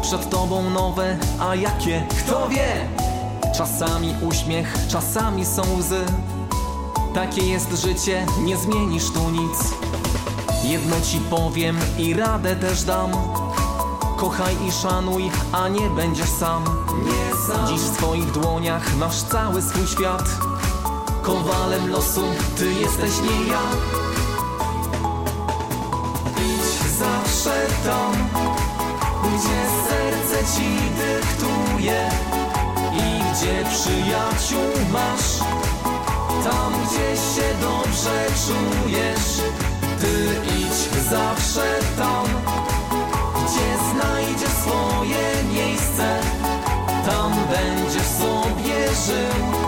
Przed 0.03 0.31
tobą 0.31 0.71
nowe, 0.71 1.19
a 1.41 1.55
jakie? 1.55 2.07
Kto 2.19 2.49
wie? 2.49 2.89
Czasami 3.57 4.15
uśmiech, 4.23 4.75
czasami 4.89 5.47
są 5.47 5.63
łzy. 5.79 6.05
Takie 7.15 7.47
jest 7.47 7.73
życie, 7.73 8.27
nie 8.45 8.57
zmienisz 8.57 9.11
tu 9.11 9.31
nic. 9.31 9.75
Jedno 10.65 10.97
ci 11.01 11.19
powiem 11.19 11.79
i 11.99 12.15
radę 12.15 12.57
też 12.57 12.83
dam. 12.83 13.13
Kochaj 14.17 14.57
i 14.69 14.73
szanuj, 14.73 15.31
a 15.53 15.69
nie 15.69 15.91
będziesz 15.91 16.31
sam. 16.31 16.65
Nie 17.05 17.55
sam. 17.55 17.67
Dziś 17.67 17.81
w 17.81 17.97
twoich 17.97 18.31
dłoniach 18.31 18.97
masz 18.97 19.23
cały 19.23 19.63
swój 19.63 19.87
świat. 19.87 20.25
Kowalem 21.23 21.91
losu, 21.91 22.25
ty 22.57 22.73
jesteś 22.73 23.13
nie 23.23 23.47
ja 23.47 24.00
gdzie 29.23 29.61
serce 29.89 30.39
ci 30.55 30.71
dyktuje 31.01 32.09
i 32.93 33.21
gdzie 33.33 33.65
przyjaciół 33.71 34.71
masz. 34.93 35.39
Tam, 36.45 36.73
gdzie 36.73 37.17
się 37.17 37.49
dobrze 37.61 38.27
czujesz, 38.47 39.41
ty 40.01 40.41
idź 40.59 41.05
zawsze 41.11 41.79
tam, 41.99 42.27
gdzie 43.35 43.69
znajdziesz 43.93 44.49
swoje 44.49 45.45
miejsce. 45.53 46.21
Tam 47.07 47.33
będziesz 47.51 48.07
sobie 48.07 48.89
żył 49.07 49.61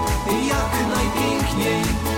jak 0.48 0.72
najpiękniej. 0.96 2.11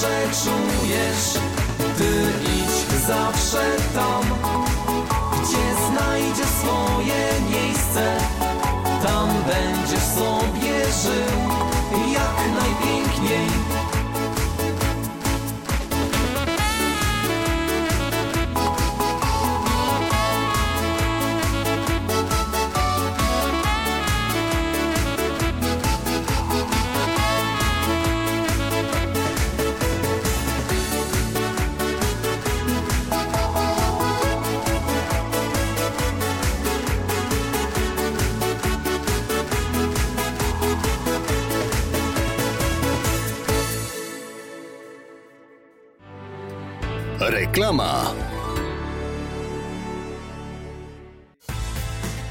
Dobrze 0.00 0.20
czujesz 0.44 1.34
Ty 1.98 2.32
idź 2.44 3.04
zawsze 3.06 3.76
tam 3.94 4.49
Reklama. 47.50 48.14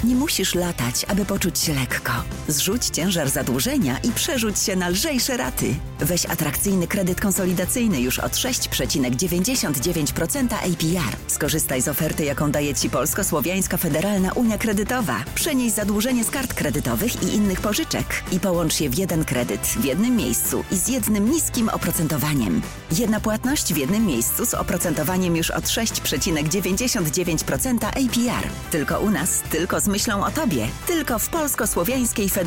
Nie 0.04 0.16
musisz 0.16 0.56
latać, 0.56 1.06
aby 1.08 1.26
poczuć 1.26 1.60
się 1.60 1.74
lekko. 1.74 2.12
Zrzuć 2.50 2.86
ciężar 2.86 3.30
zadłużenia 3.30 3.98
i 3.98 4.12
przerzuć 4.12 4.60
się 4.60 4.76
na 4.76 4.90
lżejsze 4.90 5.38
raty. 5.38 5.76
Weź 6.00 6.26
atrakcyjny 6.26 6.88
kredyt 6.88 7.22
konsolidacyjny 7.22 8.02
już 8.02 8.20
od 8.20 8.32
6,99% 8.32 10.54
APR. 10.54 11.16
Skorzystaj 11.28 11.82
z 11.82 11.88
oferty, 11.88 12.26
jaką 12.26 12.52
daje 12.52 12.76
Ci 12.76 12.90
Polsko-Słowiańska 12.90 13.78
Federalna 13.78 14.32
Unia 14.32 14.58
Kredytowa. 14.58 15.24
Przenieś 15.36 15.72
zadłużenie 15.72 16.24
z 16.24 16.30
kart 16.30 16.54
kredytowych 16.54 17.24
i 17.24 17.36
innych 17.36 17.62
pożyczek 17.62 18.24
i 18.32 18.40
połącz 18.40 18.82
je 18.82 18.90
w 18.90 18.98
jeden 18.98 19.26
kredyt 19.26 19.62
w 19.62 19.86
jednym 19.86 20.16
miejscu 20.16 20.64
i 20.72 20.78
z 20.78 20.88
jednym 20.88 21.32
niskim 21.32 21.70
oprocentowaniem. 21.70 22.62
Jedna 22.98 23.20
płatność 23.20 23.74
w 23.74 23.78
jednym 23.78 24.06
miejscu 24.06 24.46
z 24.46 24.54
oprocentowaniem 24.54 25.36
już 25.36 25.52
od 25.52 25.64
6,99% 25.64 27.86
APR. 27.86 28.48
Tylko 28.72 29.00
u 29.00 29.10
nas, 29.10 29.42
tylko 29.50 29.80
z 29.80 29.88
myślą 29.88 30.26
o 30.26 30.32
Tobie. 30.32 30.68
Tylko 30.88 31.20
w 31.20 31.30
Polsko-Słowiańskiej 31.30 32.30
Federalnej 32.30 32.39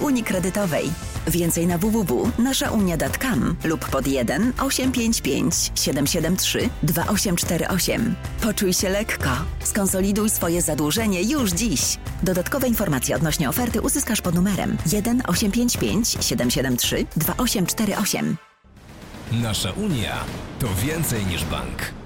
Unii 0.00 0.24
Kredytowej. 0.24 0.90
Więcej 1.26 1.66
na 1.66 1.78
www.naszaunia.com 1.78 3.56
lub 3.64 3.84
pod 3.84 4.06
1 4.06 4.52
855 4.60 5.54
773 5.74 6.68
2848. 6.82 8.14
Poczuj 8.40 8.72
się 8.72 8.88
lekko. 8.88 9.30
Skonsoliduj 9.64 10.30
swoje 10.30 10.62
zadłużenie 10.62 11.22
już 11.22 11.50
dziś. 11.50 11.98
Dodatkowe 12.22 12.68
informacje 12.68 13.16
odnośnie 13.16 13.48
oferty 13.48 13.80
uzyskasz 13.80 14.20
pod 14.20 14.34
numerem 14.34 14.76
1 14.92 15.22
855 15.26 16.08
773 16.20 17.06
2848. 17.16 18.36
Nasza 19.32 19.72
Unia 19.72 20.24
to 20.58 20.66
więcej 20.86 21.26
niż 21.26 21.44
bank. 21.44 22.05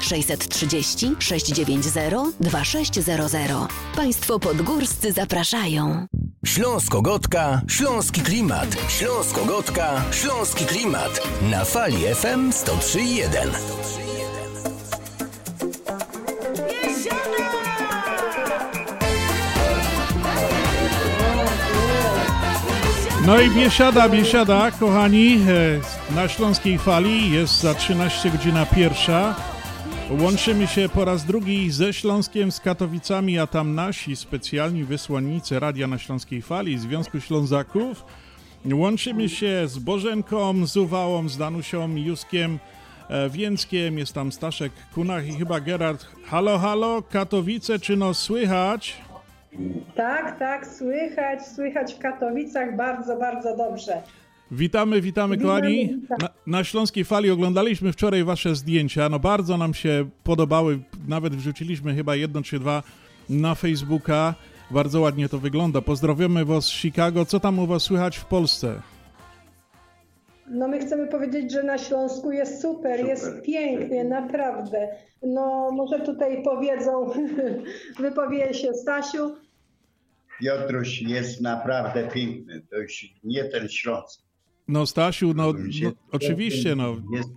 630 0.00 1.16
690 1.18 2.36
2600. 2.40 3.68
Państwo 3.96 4.38
podgórscy 4.38 5.12
zapraszają. 5.12 6.06
Śląsko-Gotka, 6.46 7.60
Śląski 7.68 8.20
Klimat. 8.20 8.76
Śląsko-Gotka, 8.88 10.02
Śląski 10.12 10.64
Klimat. 10.64 11.20
Na 11.50 11.64
fali 11.64 11.96
FM 12.14 12.50
103.1. 12.50 13.48
No 23.26 23.40
i 23.40 23.50
biesiada, 23.50 24.08
biesiada, 24.08 24.70
kochani, 24.70 25.40
e, 25.48 25.97
na 26.14 26.28
Śląskiej 26.28 26.78
Fali 26.78 27.30
jest 27.30 27.60
za 27.60 27.74
13 27.74 28.30
godzina 28.30 28.66
pierwsza. 28.66 29.34
Łączymy 30.20 30.66
się 30.66 30.88
po 30.88 31.04
raz 31.04 31.24
drugi 31.24 31.70
ze 31.70 31.92
Śląskiem, 31.92 32.52
z 32.52 32.60
Katowicami, 32.60 33.38
a 33.38 33.46
tam 33.46 33.74
nasi 33.74 34.16
specjalni 34.16 34.84
wysłannicy 34.84 35.60
Radia 35.60 35.86
na 35.86 35.98
Śląskiej 35.98 36.42
Fali, 36.42 36.78
Związku 36.78 37.20
Ślązaków. 37.20 38.04
Łączymy 38.72 39.28
się 39.28 39.62
z 39.66 39.78
Bożenką, 39.78 40.66
z 40.66 40.76
Uwałą, 40.76 41.28
z 41.28 41.36
Danusią, 41.36 41.96
Juskiem, 41.96 42.58
e, 43.08 43.30
Więckiem, 43.30 43.98
jest 43.98 44.12
tam 44.12 44.32
Staszek 44.32 44.72
Kunach 44.94 45.26
i 45.26 45.32
chyba 45.32 45.60
Gerard. 45.60 46.06
Halo, 46.26 46.58
halo, 46.58 47.02
Katowice, 47.02 47.78
czy 47.78 47.96
no 47.96 48.14
słychać? 48.14 48.96
Tak, 49.94 50.38
tak, 50.38 50.66
słychać, 50.66 51.46
słychać 51.46 51.94
w 51.94 51.98
Katowicach 51.98 52.76
bardzo, 52.76 53.16
bardzo 53.16 53.56
dobrze. 53.56 54.02
Witamy, 54.50 55.00
witamy, 55.00 55.38
kochani. 55.38 56.00
Na, 56.18 56.28
na 56.46 56.64
Śląskiej 56.64 57.04
Fali 57.04 57.30
oglądaliśmy 57.30 57.92
wczoraj 57.92 58.24
wasze 58.24 58.54
zdjęcia. 58.54 59.08
No 59.08 59.18
bardzo 59.18 59.56
nam 59.56 59.74
się 59.74 60.08
podobały. 60.24 60.78
Nawet 61.08 61.36
wrzuciliśmy 61.36 61.94
chyba 61.94 62.16
jedno 62.16 62.42
czy 62.42 62.58
dwa 62.58 62.82
na 63.28 63.54
Facebooka. 63.54 64.34
Bardzo 64.70 65.00
ładnie 65.00 65.28
to 65.28 65.38
wygląda. 65.38 65.80
Pozdrawiamy 65.80 66.44
was 66.44 66.64
z 66.64 66.70
Chicago. 66.70 67.24
Co 67.24 67.40
tam 67.40 67.58
u 67.58 67.66
was 67.66 67.82
słychać 67.82 68.16
w 68.16 68.24
Polsce? 68.24 68.82
No 70.50 70.68
my 70.68 70.78
chcemy 70.78 71.06
powiedzieć, 71.06 71.52
że 71.52 71.62
na 71.62 71.78
Śląsku 71.78 72.32
jest 72.32 72.62
super, 72.62 73.06
jest 73.06 73.42
pięknie, 73.42 74.04
naprawdę. 74.04 74.88
No 75.22 75.70
może 75.72 76.00
tutaj 76.00 76.42
powiedzą, 76.42 77.10
wypowie 78.00 78.54
się 78.54 78.74
Stasiu. 78.74 79.36
Piotruś 80.40 81.02
jest 81.02 81.40
naprawdę 81.40 82.08
piękny. 82.08 82.62
To 82.70 82.76
już 82.76 83.14
nie 83.24 83.44
ten 83.44 83.68
Śląsk. 83.68 84.27
No 84.68 84.86
Stasiu, 84.86 85.34
no, 85.34 85.52
no 85.82 85.92
oczywiście, 86.12 86.76
no. 86.76 86.96
Jest. 87.12 87.28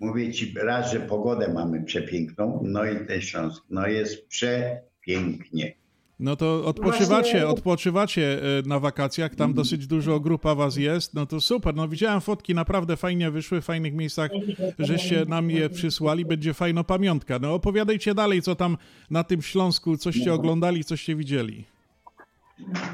Mówię 0.00 0.32
ci 0.32 0.54
raz, 0.62 0.92
że 0.92 1.00
pogodę 1.00 1.52
mamy 1.54 1.82
przepiękną, 1.82 2.60
no 2.64 2.84
i 2.84 3.06
ten 3.06 3.20
Śląsk, 3.20 3.64
no 3.70 3.86
jest 3.86 4.26
przepięknie. 4.26 5.74
No 6.20 6.36
to 6.36 6.64
odpoczywacie, 6.64 7.30
Właśnie- 7.30 7.46
odpoczywacie 7.46 8.42
e, 8.58 8.62
na 8.68 8.80
wakacjach, 8.80 9.34
tam 9.34 9.54
dosyć 9.54 9.86
dużo 9.86 10.20
grupa 10.20 10.54
was 10.54 10.76
jest, 10.76 11.14
no 11.14 11.26
to 11.26 11.40
super, 11.40 11.74
no 11.74 11.88
widziałem 11.88 12.20
fotki, 12.20 12.54
naprawdę 12.54 12.96
fajnie 12.96 13.30
wyszły, 13.30 13.60
w 13.60 13.64
fajnych 13.64 13.94
miejscach, 13.94 14.30
żeście 14.78 15.24
nam 15.28 15.50
je 15.50 15.70
przysłali, 15.70 16.24
będzie 16.24 16.54
fajna 16.54 16.84
pamiątka. 16.84 17.38
No 17.38 17.54
opowiadajcie 17.54 18.14
dalej, 18.14 18.42
co 18.42 18.54
tam 18.54 18.76
na 19.10 19.24
tym 19.24 19.42
Śląsku, 19.42 19.96
coście 19.96 20.34
oglądali, 20.34 20.84
coście 20.84 21.16
widzieli. 21.16 21.64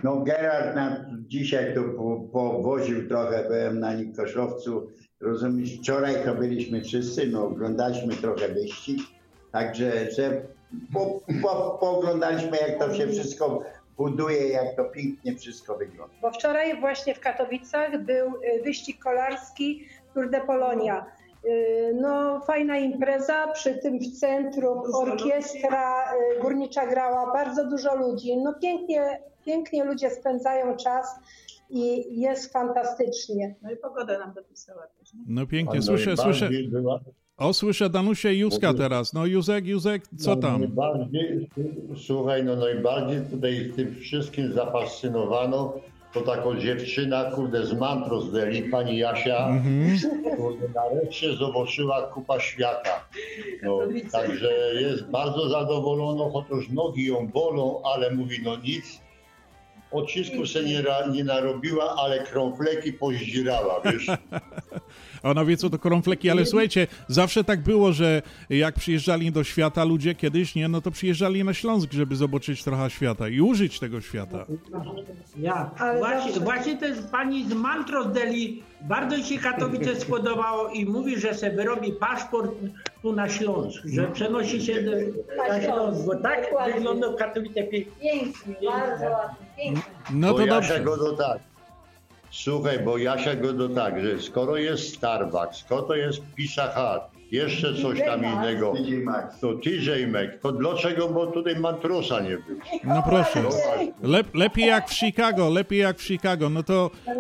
No 0.05 0.17
Gerard 0.17 0.77
nam 0.77 0.91
dzisiaj 1.29 1.75
tu 1.75 1.85
po- 1.85 2.21
powoził 2.33 3.09
trochę, 3.09 3.45
byłem 3.49 3.81
na 3.81 3.95
Nikoszowcu, 3.95 4.91
rozumiesz, 5.21 5.79
wczoraj 5.79 6.15
to 6.25 6.35
byliśmy 6.35 6.81
wszyscy, 6.83 7.27
no 7.27 7.45
oglądaliśmy 7.45 8.15
trochę 8.15 8.49
wyścig, 8.49 9.01
także 9.53 10.11
że 10.11 10.43
po, 10.93 11.21
po, 11.43 11.79
pooglądaliśmy 11.81 12.57
jak 12.57 12.79
to 12.79 12.95
się 12.95 13.07
wszystko 13.07 13.63
buduje, 13.97 14.49
jak 14.49 14.77
to 14.77 14.85
pięknie 14.85 15.37
wszystko 15.37 15.77
wygląda. 15.79 16.15
Bo 16.23 16.31
wczoraj 16.33 16.81
właśnie 16.81 17.15
w 17.15 17.21
Katowicach 17.21 18.05
był 18.05 18.27
y, 18.27 18.63
wyścig 18.65 18.99
kolarski 18.99 19.85
Tour 20.15 20.31
de 20.31 20.41
Polonia. 20.41 21.07
Y, 21.45 21.97
No 22.01 22.41
fajna 22.41 22.79
impreza, 22.79 23.49
przy 23.53 23.75
tym 23.79 23.99
w 23.99 24.19
centrum 24.21 24.79
orkiestra 24.95 26.13
y, 26.37 26.41
górnicza 26.41 26.87
grała, 26.87 27.33
bardzo 27.33 27.67
dużo 27.71 27.95
ludzi. 27.97 28.37
No 28.37 28.55
pięknie, 28.63 29.21
pięknie 29.51 29.84
ludzie 29.84 30.11
spędzają 30.11 30.76
czas 30.76 31.07
i 31.70 32.20
jest 32.20 32.53
fantastycznie. 32.53 33.55
No 33.62 33.70
i 33.72 33.76
pogoda 33.76 34.18
nam 34.18 34.32
dopisała 34.34 34.82
też. 34.98 35.11
No 35.26 35.46
pięknie, 35.46 35.78
A 35.78 35.82
słyszę, 35.82 36.16
słyszę. 36.16 36.51
była- 36.68 37.01
O, 37.38 37.53
słyszę 37.53 37.90
Danusię 37.90 38.34
Józka 38.34 38.74
teraz. 38.74 39.12
No 39.12 39.26
Józek, 39.26 39.66
Józek, 39.66 40.03
co 40.18 40.30
no, 40.30 40.36
tam? 40.36 40.61
Najbardziej, 40.61 41.48
słuchaj, 42.07 42.44
no 42.44 42.57
najbardziej 42.57 43.20
tutaj 43.30 43.72
tym 43.76 43.94
wszystkim 43.94 44.53
zafascynowano 44.53 45.72
to 46.12 46.20
taką 46.20 46.57
dziewczyna, 46.59 47.30
kurde, 47.30 47.66
z 47.66 47.72
mantro 47.72 48.20
z 48.20 48.32
Deli, 48.32 48.62
pani 48.62 48.98
Jasia, 48.98 49.46
Mhm. 49.48 49.98
kurde, 50.36 50.66
nareszcie 50.74 51.32
zobaczyła 51.36 52.03
kupa 52.03 52.40
świata. 52.40 53.05
No, 53.62 53.78
także 54.12 54.51
jest 54.80 55.05
bardzo 55.11 55.48
zadowolona, 55.48 56.30
chociaż 56.32 56.68
nogi 56.70 57.07
ją 57.07 57.28
bolą, 57.28 57.82
ale 57.94 58.11
mówi, 58.11 58.36
no 58.44 58.57
nic, 58.57 59.01
odcisku 59.91 60.47
se 60.47 60.64
nie, 60.64 60.84
nie 61.12 61.24
narobiła, 61.24 61.97
ale 61.99 62.24
krąfleki 62.24 62.93
pozdzierała, 62.93 63.80
wiesz. 63.80 64.07
Ona 65.23 65.45
wie, 65.45 65.57
co 65.57 65.71
to 65.71 65.79
kornfleki, 65.79 66.31
ale 66.31 66.47
słuchajcie, 66.47 66.87
zawsze 67.09 67.45
tak 67.45 67.62
było, 67.62 67.93
że 67.93 68.23
jak 68.51 68.75
przyjeżdżali 68.75 69.33
do 69.33 69.45
świata 69.45 69.85
ludzie 69.85 70.14
kiedyś, 70.14 70.55
nie, 70.55 70.68
no 70.68 70.81
to 70.81 70.91
przyjeżdżali 70.91 71.45
na 71.45 71.55
Śląsk, 71.55 71.93
żeby 71.93 72.16
zobaczyć 72.16 72.64
trochę 72.64 72.91
świata 72.91 73.29
i 73.29 73.41
użyć 73.41 73.81
tego 73.81 74.01
świata. 74.01 74.47
Ja, 75.37 75.71
Ale 75.79 75.99
właśnie, 75.99 76.25
zawsze- 76.33 76.41
właśnie 76.41 76.77
to 76.77 76.87
jest 76.87 77.11
pani 77.11 77.49
z 77.49 77.53
Mantros 77.55 78.12
Deli, 78.12 78.62
bardzo 78.83 79.23
się 79.23 79.39
Katowice 79.39 79.97
spodobało 80.01 80.68
i 80.68 80.87
mówi, 80.87 81.21
że 81.21 81.35
se 81.35 81.51
wyrobi 81.51 81.93
paszport 81.93 82.51
tu 83.03 83.12
na 83.12 83.29
Śląsk, 83.29 83.83
że 83.85 84.09
przenosi 84.09 84.62
się 84.66 84.83
do, 84.83 84.91
na 85.49 85.62
Śląsk, 85.62 86.07
bo 86.07 86.16
tak 86.16 86.47
wygląda 86.75 87.07
Katowice 87.18 87.62
pięknie. 87.62 87.93
Pięknie, 88.12 88.55
bardzo 88.71 89.05
ładnie, 89.05 89.47
pięknie. 89.57 89.83
No 90.12 90.35
to 90.35 90.47
dobrze. 90.47 90.81
to 90.85 91.12
tak. 91.12 91.39
Słuchaj, 92.31 92.78
bo 92.78 92.99
Jasia 92.99 93.35
go 93.37 93.53
do 93.53 93.68
tak, 93.68 94.01
że 94.05 94.18
skoro 94.22 94.57
jest 94.57 94.95
Starbucks, 94.95 95.57
skoro 95.59 95.95
jest 95.95 96.20
Pizza 96.37 96.66
Hut, 96.74 97.03
jeszcze 97.33 97.74
coś 97.83 98.01
tam 98.05 98.24
innego, 98.24 98.72
to 99.41 99.55
TJ 99.55 100.07
Maxx, 100.07 100.41
to 100.43 100.53
dlaczego, 100.53 101.09
bo 101.09 101.26
tutaj 101.26 101.57
Mantrosa 101.57 102.20
nie 102.20 102.37
był? 102.37 102.57
No 102.85 103.03
proszę. 103.09 103.43
Lep, 104.03 104.35
lepiej 104.35 104.66
jak 104.66 104.89
w 104.89 104.95
Chicago, 104.95 105.49
lepiej 105.49 105.78
jak 105.78 105.97
w 105.99 106.03
Chicago. 106.03 106.51
No 106.51 106.62
to 106.62 106.91
e, 107.07 107.12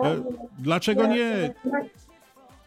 dlaczego 0.58 1.06
nie? 1.06 1.54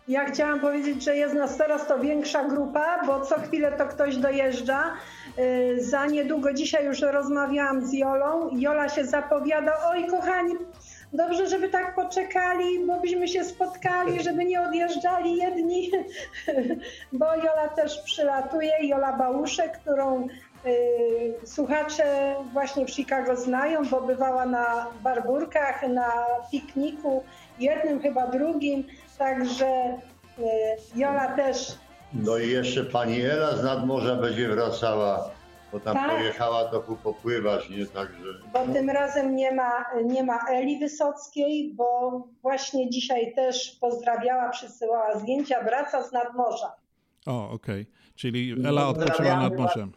Ja 0.08 0.26
chciałam 0.26 0.60
powiedzieć, 0.60 1.04
że 1.04 1.16
jest 1.16 1.36
nas 1.36 1.58
teraz 1.58 1.88
to 1.88 2.00
większa 2.00 2.44
grupa, 2.50 3.06
bo 3.08 3.22
co 3.22 3.39
chwilę 3.39 3.72
to 3.72 3.86
ktoś 3.86 4.18
dojeżdża. 4.18 4.84
Y, 5.39 5.84
Za 5.84 6.06
niedługo, 6.06 6.54
dzisiaj 6.54 6.86
już 6.86 7.02
rozmawiałam 7.02 7.86
z 7.86 7.94
Jolą. 7.94 8.50
Jola 8.58 8.89
się 8.89 9.06
zapowiada, 9.06 9.74
oj 9.89 10.08
kochani, 10.08 10.54
dobrze, 11.14 11.47
żeby 11.47 11.70
tak 11.70 11.95
poczekali, 11.95 12.86
bo 12.88 12.99
byśmy 12.99 13.28
się 13.28 13.43
spotkali, 13.43 14.24
żeby 14.24 14.45
nie 14.45 14.61
odjeżdżali 14.61 15.38
jedni, 15.38 15.91
bo 17.14 17.26
Jola 17.36 17.68
też 17.76 18.01
przylatuje, 18.01 18.72
Jola 18.82 19.18
Bałuszek, 19.18 19.80
którą 19.80 20.28
y, 20.66 21.47
słuchacze 21.47 22.36
właśnie 22.53 22.86
w 22.86 22.91
Chicago 22.91 23.36
znają, 23.36 23.86
bo 23.86 24.01
bywała 24.01 24.45
na 24.45 24.88
barburkach, 25.03 25.88
na 25.89 26.11
pikniku, 26.51 27.24
jednym 27.59 28.01
chyba 28.01 28.28
drugim, 28.28 28.84
także 29.18 29.99
y, 30.39 30.41
Jola 30.95 31.36
też 31.36 31.78
No 32.14 32.38
i 32.38 32.49
jeszcze 32.49 32.84
pani 32.84 33.22
Ela 33.22 33.55
z 33.55 33.64
nadmorza 33.64 34.16
będzie 34.16 34.47
wracała, 34.47 35.30
bo 35.74 35.80
tam 35.80 35.94
Tak. 35.94 36.12
pojechała 36.12 36.66
to 36.66 36.80
tu 36.80 36.96
popływać, 36.96 37.70
nie? 37.70 37.86
Także... 37.86 38.26
Bo 38.54 38.74
tym 38.74 38.90
razem 38.90 39.36
nie 39.36 39.52
ma, 39.52 39.86
nie 40.06 40.24
ma 40.24 40.40
Eli 40.50 40.80
Wysockiej, 40.80 41.74
bo 41.76 42.22
właśnie 42.42 42.90
dzisiaj 42.90 43.34
też 43.36 43.78
pozdrawiała, 43.82 44.50
przysyłała 44.50 45.20
zdjęcia, 45.20 45.64
wraca 45.64 46.04
z 46.04 46.12
nadmorza. 46.12 46.74
O, 47.26 47.50
okej. 47.50 47.86
Czyli 48.16 48.56
Ela 48.66 48.88
odpoczywa 48.88 49.36
nad 49.36 49.58
morzem. 49.58 49.92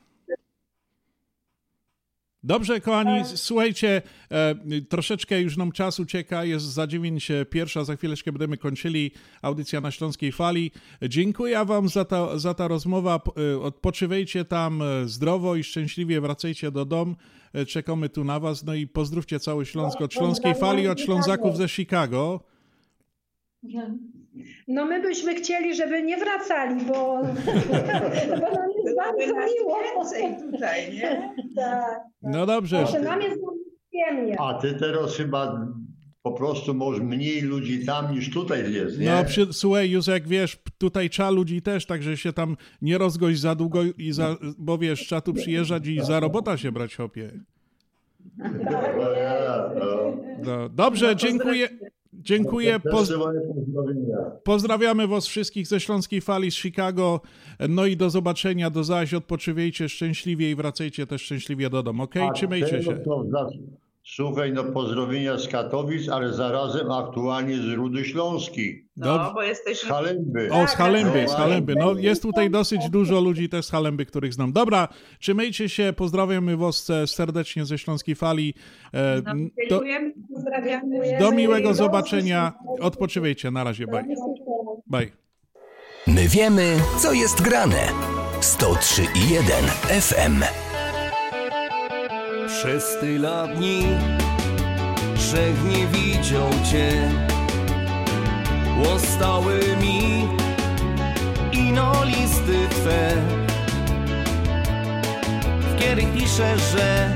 Dobrze, 2.47 2.81
kochani, 2.81 3.25
słuchajcie, 3.35 4.03
e, 4.31 4.55
troszeczkę 4.89 5.41
już 5.41 5.57
nam 5.57 5.73
czas 5.73 6.01
ucieka, 6.01 6.45
jest 6.45 6.65
za 6.65 6.87
dziewięć 6.87 7.31
e, 7.31 7.45
pierwsza, 7.45 7.85
za 7.85 7.97
chwileczkę 7.97 8.33
będziemy 8.33 8.57
kończyli 8.57 9.11
audycja 9.43 9.81
na 9.81 9.91
Śląskiej 9.91 10.33
Fali. 10.33 10.71
Dziękuję 11.03 11.65
wam 11.65 11.89
za 11.89 12.05
ta, 12.05 12.39
za 12.39 12.55
ta 12.55 12.69
rozmowa, 12.69 13.21
e, 13.55 13.61
odpoczywajcie 13.61 14.45
tam 14.45 14.83
zdrowo 15.05 15.57
i 15.57 15.65
szczęśliwie, 15.65 16.21
wracajcie 16.21 16.71
do 16.71 16.85
domu, 16.85 17.15
czekamy 17.69 18.09
tu 18.09 18.25
na 18.25 18.41
was, 18.41 18.65
no 18.65 18.75
i 18.75 18.87
pozdrówcie 18.87 19.41
cały 19.41 19.67
Śląsk 19.67 20.01
od 20.01 20.15
Śląskiej 20.15 20.55
Fali, 20.55 20.89
od 20.89 21.01
Ślązaków 21.01 21.57
ze 21.57 21.69
Chicago. 21.69 22.41
No 24.69 24.87
my 24.87 25.03
byśmy 25.03 25.35
chcieli, 25.35 25.75
żeby 25.75 26.03
nie 26.03 26.17
wracali, 26.17 26.85
bo, 26.85 26.95
bo 26.95 27.23
nam 28.51 28.73
jest 28.85 28.97
bardzo 28.97 29.35
miło. 29.35 29.79
tutaj, 30.53 30.95
nie? 30.95 31.35
Tak. 31.57 32.01
No 32.23 32.47
dobrze. 32.47 32.77
Proszę, 32.79 33.01
nam 33.01 33.23
jest 33.23 33.41
przyjemnie. 33.89 34.41
A 34.41 34.55
ty 34.55 34.75
teraz 34.75 35.17
chyba 35.17 35.67
po 36.23 36.33
prostu 36.33 36.75
masz 36.75 37.01
mniej 37.01 37.41
ludzi 37.41 37.87
tam 37.87 38.15
niż 38.15 38.31
tutaj 38.31 38.73
jest, 38.73 38.99
nie? 38.99 39.07
No, 39.07 39.25
przy, 39.25 39.53
słuchaj, 39.53 39.91
Józek, 39.91 40.29
wiesz, 40.29 40.59
tutaj 40.79 41.11
trzeba 41.11 41.31
ludzi 41.31 41.63
też, 41.63 41.87
także 41.87 42.17
się 42.17 42.33
tam 42.33 42.57
nie 42.83 42.99
rozgość 42.99 43.41
za 43.41 43.55
długo, 43.55 43.83
i 43.99 44.13
za, 44.13 44.37
bo 44.59 44.79
wiesz, 44.79 45.01
trzeba 45.01 45.21
tu 45.21 45.35
przyjeżdżać 45.35 45.87
i 45.87 46.01
za 46.01 46.21
robota 46.21 46.57
się 46.57 46.73
brać, 46.73 46.97
hopie. 46.97 47.31
No, 50.45 50.69
dobrze, 50.69 51.17
dziękuję. 51.17 51.69
Dziękuję. 52.27 52.81
Poz, 52.91 53.13
pozdrawiamy 54.45 55.07
Was 55.07 55.27
wszystkich 55.27 55.67
ze 55.67 55.81
Śląskiej 55.81 56.21
Fali 56.21 56.51
z 56.51 56.55
Chicago. 56.55 57.21
No 57.69 57.87
i 57.87 57.97
do 57.97 58.11
zobaczenia, 58.11 58.71
do 58.71 58.85
zaś. 58.85 59.15
Odpoczywajcie 59.15 59.89
szczęśliwie 59.89 60.51
i 60.51 60.55
wracajcie 60.55 61.07
też 61.07 61.23
szczęśliwie 61.23 61.71
do 61.71 61.83
domu, 61.83 62.03
ok? 62.03 62.17
A 62.17 62.33
Trzymajcie 62.33 62.83
się. 62.83 63.03
Słuchaj, 64.15 64.53
no 64.53 64.65
pozdrowienia 64.65 65.39
z 65.39 65.49
Katowic, 65.49 66.09
ale 66.09 66.33
zarazem 66.33 66.91
aktualnie 66.91 67.57
z 67.57 67.67
Rudy 67.75 68.05
Śląskiej. 68.05 68.87
No, 68.97 69.33
bo 69.35 69.43
jesteś... 69.43 69.79
Z 69.81 69.85
Halemby. 69.85 70.49
O, 70.53 70.69
z 70.69 70.71
Halemby, 70.71 71.23
No 71.23 71.29
z 71.29 71.35
Halemby. 71.35 71.75
No, 71.79 71.93
jest 71.99 72.23
tutaj 72.23 72.51
dosyć 72.51 72.91
dużo 72.91 73.21
ludzi 73.21 73.49
też 73.49 73.67
z 73.67 73.71
Halemby, 73.71 74.07
których 74.07 74.35
znam. 74.35 74.53
Dobra, 74.53 74.89
trzymajcie 75.21 75.69
się, 75.69 75.93
pozdrawiamy 75.97 76.57
Was 76.57 76.91
e, 76.91 77.07
serdecznie 77.07 77.65
ze 77.65 77.79
Śląskiej 77.79 78.15
Fali. 78.15 78.55
E, 78.95 79.23
No, 79.25 79.33
Do, 79.35 79.69
Dziękujemy, 79.69 80.13
pozdrawiamy. 80.35 81.19
do 81.21 81.31
miłego 81.33 81.75
zobaczenia. 81.75 82.53
Odpoczywajcie, 82.81 83.51
na 83.51 83.65
razie, 83.65 83.87
bye. 83.87 84.05
Bye. 84.87 85.11
My 86.07 86.29
wiemy, 86.29 86.77
co 86.99 87.13
jest 87.13 87.43
grane. 87.43 87.89
103 88.41 89.03
i 89.03 89.31
1 89.35 89.65
FM. 90.01 90.66
Przez 92.57 92.97
tyle 93.01 93.49
dni 93.49 93.87
Trzech 95.17 95.65
nie 95.65 95.87
widział 95.87 96.51
Cię. 96.71 97.11
Łostały 98.85 99.61
mi 99.81 100.29
Ino 101.53 102.05
listy 102.05 102.69
Twe. 102.71 103.13
W 105.61 105.77
których 105.77 106.13
piszę, 106.13 106.59
że 106.59 107.15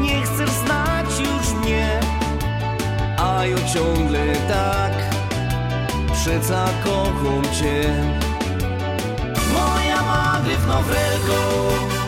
Nie 0.00 0.22
chcesz 0.22 0.50
znać 0.50 1.06
już 1.18 1.64
mnie. 1.64 2.00
A 3.18 3.46
ja 3.46 3.56
ciągle 3.74 4.26
tak 4.48 4.92
Przeca 6.12 6.68
kocham 6.84 7.42
Cię. 7.60 7.94
Moja 9.52 10.02
magryw 10.02 10.60
Frelko 10.60 11.99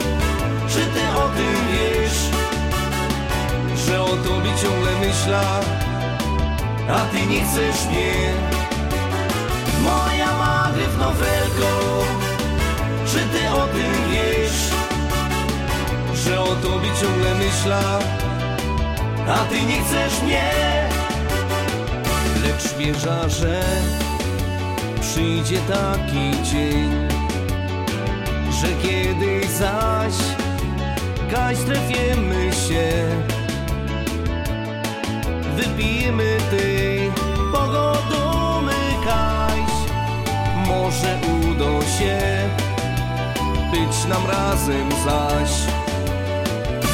o 4.12 4.16
tobie 4.16 4.50
ciągle 4.62 4.90
myśla, 5.00 5.42
a 6.88 7.00
ty 7.00 7.26
nie 7.26 7.40
chcesz 7.44 7.86
mnie. 7.90 8.12
Moja 9.82 10.32
magryw 10.38 10.98
nowelko, 10.98 12.04
czy 13.06 13.18
ty 13.18 13.50
o 13.50 13.66
tym 13.66 13.92
wiesz, 14.10 14.70
że 16.14 16.40
o 16.40 16.46
tobie 16.46 16.88
ciągle 17.00 17.34
myśla, 17.34 17.80
a 19.28 19.38
ty 19.44 19.62
nie 19.62 19.80
chcesz 19.80 20.22
mnie. 20.22 20.52
Lecz 22.42 22.74
wierza, 22.78 23.28
że 23.28 23.62
przyjdzie 25.00 25.58
taki 25.58 26.42
dzień, 26.50 26.90
że 28.60 28.68
kiedyś 28.82 29.50
zaś 29.50 30.14
kaś 31.30 31.58
trafimy 31.58 32.52
się 32.52 33.41
wypijmy 35.62 36.38
tej 36.50 37.12
pogodumy 37.52 38.80
kaś. 39.06 39.70
Może 40.66 41.18
uda 41.50 41.86
się 41.98 42.18
być 43.70 44.04
nam 44.08 44.26
razem 44.26 44.88
zaś. 45.04 45.50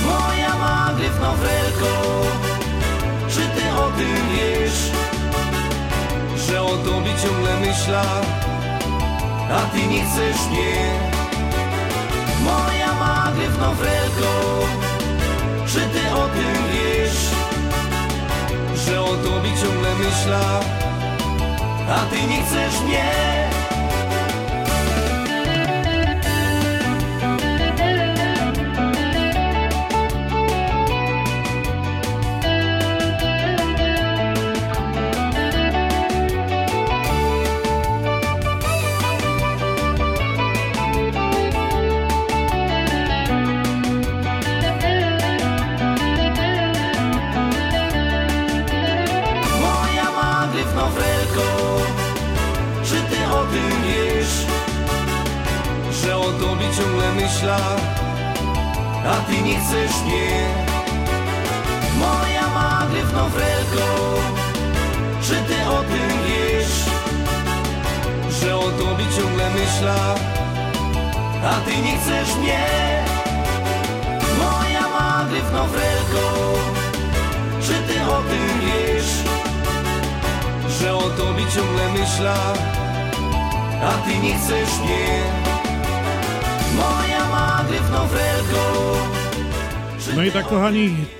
Moja 0.06 0.54
magryw 0.58 1.20
nowelko, 1.20 2.22
czy 3.28 3.40
ty 3.40 3.72
o 3.72 3.90
tym 3.90 4.16
wiesz, 4.32 4.90
że 6.46 6.62
o 6.62 6.76
tobie 6.76 7.12
ciągle 7.22 7.60
myśla, 7.60 8.04
a 9.50 9.60
ty 9.72 9.86
nie 9.86 10.04
chcesz 10.04 10.50
mnie. 10.50 10.90
Moja 12.44 12.94
magryw 12.94 13.58
nowelko, 13.58 14.66
czy 15.66 15.80
ty 15.80 16.14
o 16.14 16.28
tym 16.28 16.64
wiesz, 16.72 17.47
tobie 19.16 19.50
ciągle 19.62 19.94
myśla, 19.94 20.60
a 21.88 22.06
ty 22.10 22.26
nie 22.26 22.42
chcesz 22.42 22.80
mnie. 22.80 23.47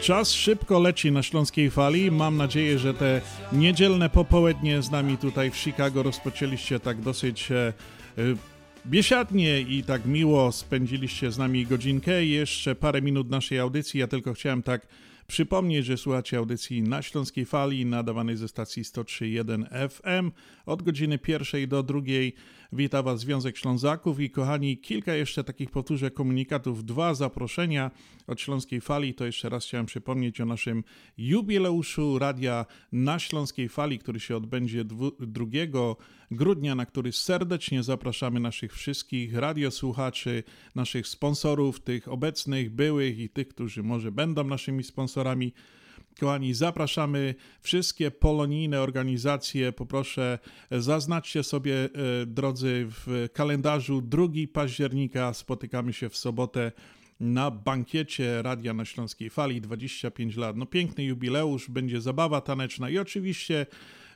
Czas 0.09 0.33
szybko 0.33 0.81
leci 0.81 1.13
na 1.13 1.23
śląskiej 1.23 1.71
fali. 1.71 2.11
Mam 2.11 2.37
nadzieję, 2.37 2.79
że 2.79 2.95
te 2.95 3.21
niedzielne 3.53 4.11
popołudnie 4.11 4.83
z 4.83 4.91
nami 4.91 5.19
tutaj 5.19 5.51
w 5.51 5.57
Chicago 5.57 6.03
rozpoczęliście 6.03 6.81
tak 6.81 7.01
dosyć 7.01 7.53
e, 7.53 7.57
e, 7.57 7.73
biesiadnie 8.87 9.61
i 9.61 9.83
tak 9.83 10.07
miło 10.07 10.53
spędziliście 10.53 11.33
z 11.33 11.39
nami 11.39 11.67
godzinkę. 11.67 12.25
Jeszcze 12.25 12.75
parę 12.75 13.03
minut 13.03 13.31
naszej 13.31 13.59
audycji. 13.59 14.01
Ja 14.01 14.07
tylko 14.07 14.35
chciałem 14.35 14.63
tak 14.63 14.87
przypomnieć, 15.27 15.87
że 15.87 15.97
słuchacie 15.97 16.39
audycji 16.39 16.83
na 16.83 17.03
Śląskiej 17.03 17.45
Fali 17.45 17.87
nadawanej 17.87 18.37
ze 18.37 18.49
stacji 18.49 18.83
103.1 18.83 19.89
FM 19.89 20.31
od 20.67 20.83
godziny 20.83 21.19
pierwszej 21.19 21.69
do 21.69 21.83
drugiej. 21.83 22.35
Witam 22.73 23.05
Was 23.05 23.21
Związek 23.21 23.57
Ślązaków 23.57 24.21
i 24.21 24.31
kochani, 24.31 24.79
kilka 24.79 25.15
jeszcze 25.15 25.45
takich 25.45 25.71
powtórzę 25.71 26.11
komunikatów, 26.11 26.85
dwa 26.85 27.15
zaproszenia 27.15 27.91
od 28.27 28.41
Śląskiej 28.41 28.81
Fali, 28.81 29.15
to 29.15 29.27
jeszcze 29.27 29.49
raz 29.49 29.65
chciałem 29.65 29.87
przypomnieć 29.87 30.41
o 30.41 30.45
naszym 30.45 30.85
jubileuszu 31.19 32.19
radia 32.19 32.67
na 32.93 33.19
Śląskiej 33.19 33.69
Fali, 33.69 33.99
który 33.99 34.21
się 34.21 34.37
odbędzie 34.37 34.85
2 34.85 35.11
grudnia, 36.31 36.75
na 36.75 36.87
który 36.87 37.13
serdecznie 37.13 37.83
zapraszamy 37.83 38.41
naszych 38.41 38.75
wszystkich 38.75 39.35
radiosłuchaczy, 39.35 40.43
naszych 40.75 41.09
sponsorów, 41.09 41.81
tych 41.81 42.09
obecnych, 42.09 42.71
byłych 42.71 43.19
i 43.19 43.29
tych, 43.29 43.49
którzy 43.49 43.83
może 43.83 44.13
będą 44.13 44.45
naszymi 44.45 44.85
sponsorami. 44.85 45.53
Kochani, 46.21 46.55
zapraszamy 46.55 47.35
wszystkie 47.61 48.11
polonijne 48.11 48.81
organizacje. 48.81 49.73
Poproszę, 49.73 50.39
zaznaczcie 50.71 51.43
sobie, 51.43 51.75
e, 51.85 51.89
drodzy, 52.27 52.87
w 52.91 53.29
kalendarzu 53.33 54.01
2 54.01 54.47
października. 54.53 55.35
Spotykamy 55.35 55.93
się 55.93 56.09
w 56.09 56.17
sobotę 56.17 56.73
na 57.21 57.51
bankiecie 57.51 58.43
Radia 58.43 58.75
na 58.75 58.85
Śląskiej 58.85 59.31
Fali 59.31 59.61
25 59.61 60.37
lat. 60.37 60.57
No 60.57 60.67
piękny 60.67 61.05
jubileusz, 61.05 61.71
będzie 61.71 62.01
zabawa 62.01 62.41
taneczna 62.41 62.91
i 62.91 62.99
oczywiście 62.99 63.61
e, 63.61 63.67
e, 63.67 64.08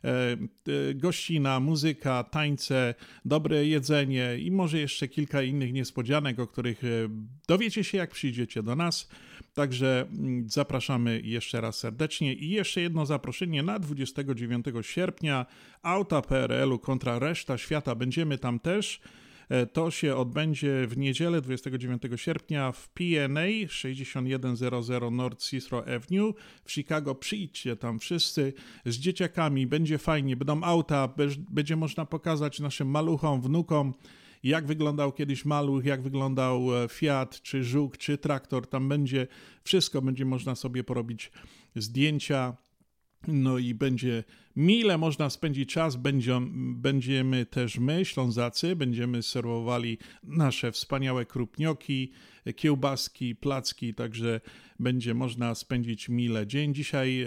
gościna, 0.95 1.61
muzyka, 1.61 2.25
tańce, 2.25 2.95
dobre 3.25 3.67
jedzenie 3.67 4.39
i 4.39 4.51
może 4.51 4.79
jeszcze 4.79 5.09
kilka 5.09 5.43
innych 5.43 5.73
niespodzianek, 5.73 6.39
o 6.39 6.47
których 6.47 6.83
dowiecie 7.49 7.85
się 7.85 7.99
jak 7.99 8.11
przyjdziecie 8.11 8.63
do 8.63 8.77
nas. 8.77 9.09
Także 9.55 10.07
mm, 10.11 10.49
zapraszamy 10.49 11.21
jeszcze 11.25 11.61
raz 11.61 11.79
serdecznie 11.79 12.35
i 12.35 12.51
jeszcze 12.51 12.81
jedno 12.81 13.07
zaproszenie 13.07 13.63
na 13.63 13.79
29 13.79 14.67
sierpnia 14.83 15.47
auta 15.83 16.23
PRL-u 16.23 16.79
kontra 16.79 17.19
reszta 17.19 17.59
świata. 17.59 17.95
Będziemy 17.95 18.39
tam 18.39 18.61
też. 18.61 19.01
E, 19.53 19.67
to 19.67 19.91
się 19.91 20.17
odbędzie 20.17 20.87
w 20.87 20.99
niedzielę 20.99 21.41
29 21.41 22.03
sierpnia 22.17 22.73
w 22.73 22.89
PNA 22.89 23.69
6100 23.69 25.11
North 25.11 25.45
Cicero 25.45 25.79
Avenue 25.79 26.35
w 26.65 26.73
Chicago. 26.73 27.15
Przyjdźcie 27.15 27.77
tam 27.77 27.99
wszyscy 27.99 28.53
z 28.87 28.97
dzieciakami, 28.97 29.67
będzie 29.67 29.99
fajnie, 29.99 30.37
będą 30.37 30.63
auta, 30.63 31.15
będzie 31.51 31.77
można 31.77 32.07
pokazać 32.07 32.61
naszym 32.61 32.89
maluchom, 32.89 33.43
wnukom 33.43 33.95
jak 34.43 34.67
wyglądał 34.67 35.13
kiedyś 35.13 35.45
maluch, 35.45 35.85
jak 35.85 36.03
wyglądał 36.03 36.85
e, 36.85 36.89
Fiat, 36.89 37.43
czy 37.43 37.65
Żuk, 37.65 37.99
czy 37.99 38.19
traktor. 38.19 38.67
Tam 38.67 38.89
będzie 38.89 39.27
wszystko, 39.65 40.03
będzie 40.03 40.25
można 40.25 40.55
sobie 40.55 40.85
porobić 40.85 41.33
zdjęcia. 41.77 42.57
No 43.29 43.59
i 43.59 43.75
będzie 43.75 44.25
mile 44.57 44.99
można 44.99 45.31
spędzić 45.31 45.73
czas. 45.73 45.99
będziemy 46.75 47.47
też 47.47 47.79
my, 47.79 48.05
Ślązacy, 48.05 48.77
będziemy 48.77 49.23
serwowali 49.23 49.99
nasze 50.23 50.73
wspaniałe 50.73 51.27
krupnioki, 51.27 52.13
kiełbaski, 52.57 53.37
placki, 53.37 53.95
także 53.95 54.41
będzie 54.79 55.15
można 55.15 55.55
spędzić 55.55 56.09
mile 56.09 56.47
dzień. 56.47 56.75
Dzisiaj 56.75 57.27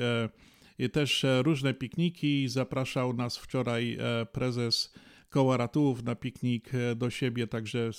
e, 0.80 0.90
też 0.90 1.24
e, 1.24 1.42
różne 1.44 1.74
pikniki. 1.74 2.50
Zapraszał 2.50 3.14
nas 3.14 3.38
wczoraj 3.38 3.98
e, 4.00 4.26
prezes 4.26 4.94
koła 5.30 5.58
ratułów 5.58 6.04
na 6.04 6.16
piknik 6.16 6.72
do 6.96 7.10
siebie, 7.10 7.48
także 7.48 7.90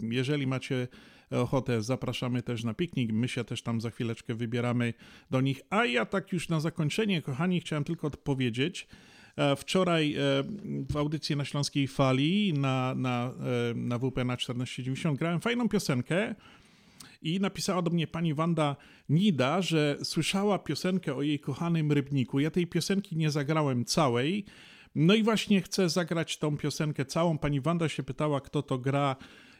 jeżeli 0.00 0.46
macie 0.46 0.88
ochotę, 1.30 1.82
zapraszamy 1.82 2.42
też 2.42 2.64
na 2.64 2.74
piknik. 2.74 3.12
My 3.12 3.28
się 3.28 3.44
też 3.44 3.62
tam 3.62 3.80
za 3.80 3.90
chwileczkę 3.90 4.34
wybieramy 4.34 4.94
do 5.30 5.40
nich. 5.40 5.60
A 5.70 5.84
ja 5.84 6.06
tak 6.06 6.32
już 6.32 6.48
na 6.48 6.60
zakończenie, 6.60 7.22
kochani, 7.22 7.60
chciałem 7.60 7.84
tylko 7.84 8.06
odpowiedzieć. 8.06 8.88
E, 9.36 9.56
wczoraj 9.56 10.14
e, 10.14 10.18
w 10.90 10.96
audycji 10.96 11.36
na 11.36 11.44
Śląskiej 11.44 11.88
Fali 11.88 12.52
na, 12.52 12.94
na, 12.94 13.32
na 13.74 13.98
WP 13.98 14.24
na 14.24 14.36
1490 14.36 15.18
grałem 15.18 15.40
fajną 15.40 15.68
piosenkę 15.68 16.34
i 17.22 17.40
napisała 17.40 17.82
do 17.82 17.90
mnie 17.90 18.06
pani 18.06 18.34
Wanda 18.34 18.76
Nida, 19.08 19.62
że 19.62 19.98
słyszała 20.02 20.58
piosenkę 20.58 21.14
o 21.14 21.22
jej 21.22 21.40
kochanym 21.40 21.92
rybniku. 21.92 22.40
Ja 22.40 22.50
tej 22.50 22.66
piosenki 22.66 23.16
nie 23.16 23.30
zagrałem 23.30 23.84
całej, 23.84 24.44
no 24.94 25.14
i 25.14 25.22
właśnie 25.22 25.62
chcę 25.62 25.88
zagrać 25.88 26.38
tą 26.38 26.56
piosenkę 26.56 27.04
całą. 27.04 27.38
Pani 27.38 27.60
Wanda 27.60 27.88
się 27.88 28.02
pytała, 28.02 28.40
kto 28.40 28.62
to 28.62 28.78
gra 28.78 29.16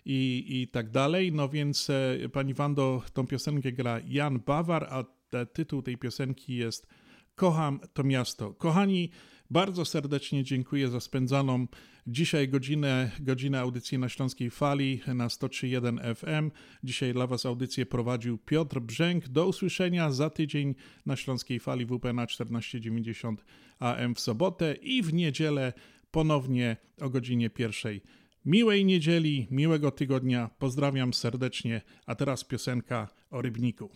i, 0.09 0.45
i 0.49 0.69
tak 0.69 0.91
dalej. 0.91 1.33
No 1.33 1.49
więc 1.49 1.91
e, 1.91 2.29
pani 2.29 2.55
Wando 2.55 3.03
tą 3.13 3.27
piosenkę 3.27 3.73
gra 3.73 4.01
Jan 4.07 4.41
Bawar, 4.47 4.89
a 4.91 5.05
tytuł 5.53 5.83
tej 5.83 5.99
piosenki 5.99 6.57
jest 6.57 6.87
Kocham 7.35 7.81
to 7.93 8.05
miasto. 8.05 8.53
Kochani, 8.53 9.11
bardzo 9.51 9.85
serdecznie 9.85 10.45
dziękuję 10.45 10.89
za 10.89 11.01
spędzaną 11.01 11.67
dzisiaj 12.07 12.49
godzinę, 12.49 13.11
godzinę 13.21 13.61
audycji 13.61 13.99
na 13.99 14.09
Śląskiej 14.09 14.51
Fali 14.51 15.01
na 15.15 15.29
103.1 15.29 16.15
FM. 16.15 16.51
Dzisiaj 16.85 17.13
dla 17.13 17.27
Was 17.27 17.47
audycję 17.47 17.87
prowadził 17.87 18.39
Piotr 18.39 18.81
Brzęk. 18.81 19.29
Do 19.29 19.47
usłyszenia 19.47 20.13
za 20.13 20.31
tydzień 20.31 20.75
na 21.07 21.17
Śląskiej 21.17 21.61
Fali 21.61 21.87
WP 21.87 22.13
na 22.13 22.27
1490 22.27 23.45
AM 23.79 24.15
w 24.15 24.21
sobotę 24.21 24.75
i 24.75 25.03
w 25.03 25.15
niedzielę 25.15 25.73
ponownie 26.11 26.77
o 27.01 27.11
godzinie 27.11 27.51
pierwszej. 27.51 28.01
Miłej 28.45 28.85
niedzieli, 28.85 29.47
miłego 29.51 29.91
tygodnia, 29.91 30.51
pozdrawiam 30.59 31.15
serdecznie, 31.15 31.83
a 32.07 32.15
teraz 32.15 32.45
piosenka 32.45 33.09
o 33.31 33.43
rybniku. 33.43 33.91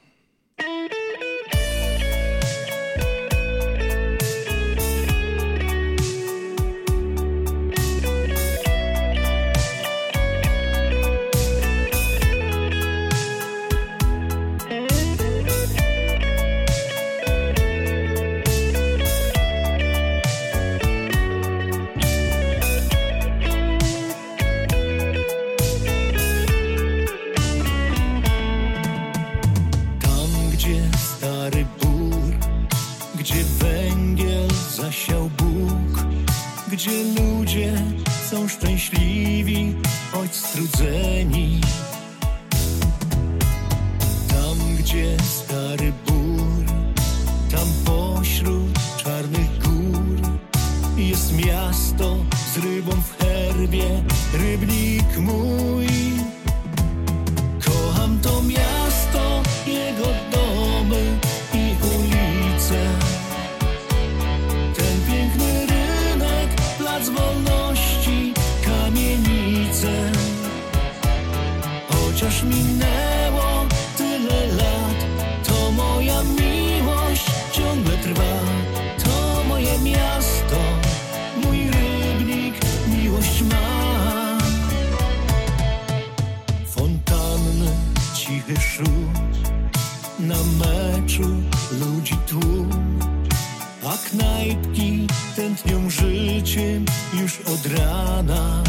Knajpki 94.12 95.06
tętnią 95.36 95.90
życiem 95.90 96.84
już 97.20 97.40
od 97.40 97.66
rana. 97.66 98.62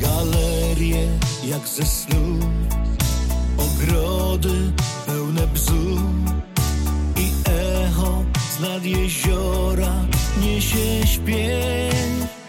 Galerie 0.00 1.06
jak 1.44 1.68
ze 1.68 1.86
snu, 1.86 2.38
ogrody 3.58 4.72
pełne 5.06 5.46
bzu 5.46 5.98
i 7.16 7.30
echo 7.50 8.24
z 8.56 8.60
nad 8.60 8.84
jeziora 8.84 9.94
niesie 10.42 11.06
śpiew. 11.06 12.41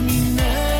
Minęło 0.00 0.75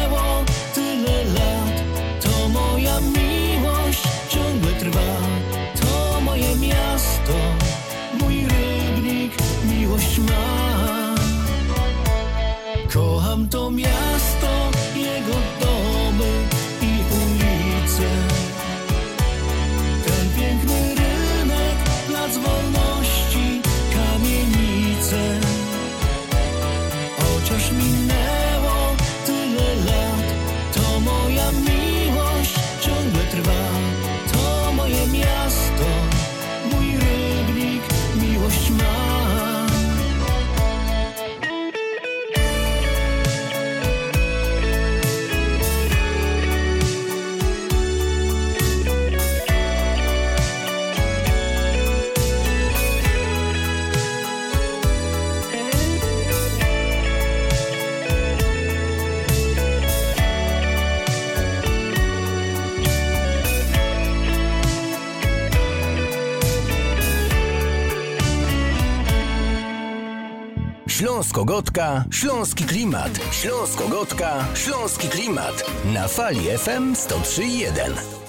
Śląsko-Gotka, 71.46 72.04
Śląski 72.10 72.64
Klimat. 72.64 73.10
Śląsko-Gotka, 73.32 74.44
Śląski 74.54 75.08
Klimat. 75.08 75.70
Na 75.94 76.08
fali 76.08 76.40
FM 76.58 76.94
103.1. 76.94 78.25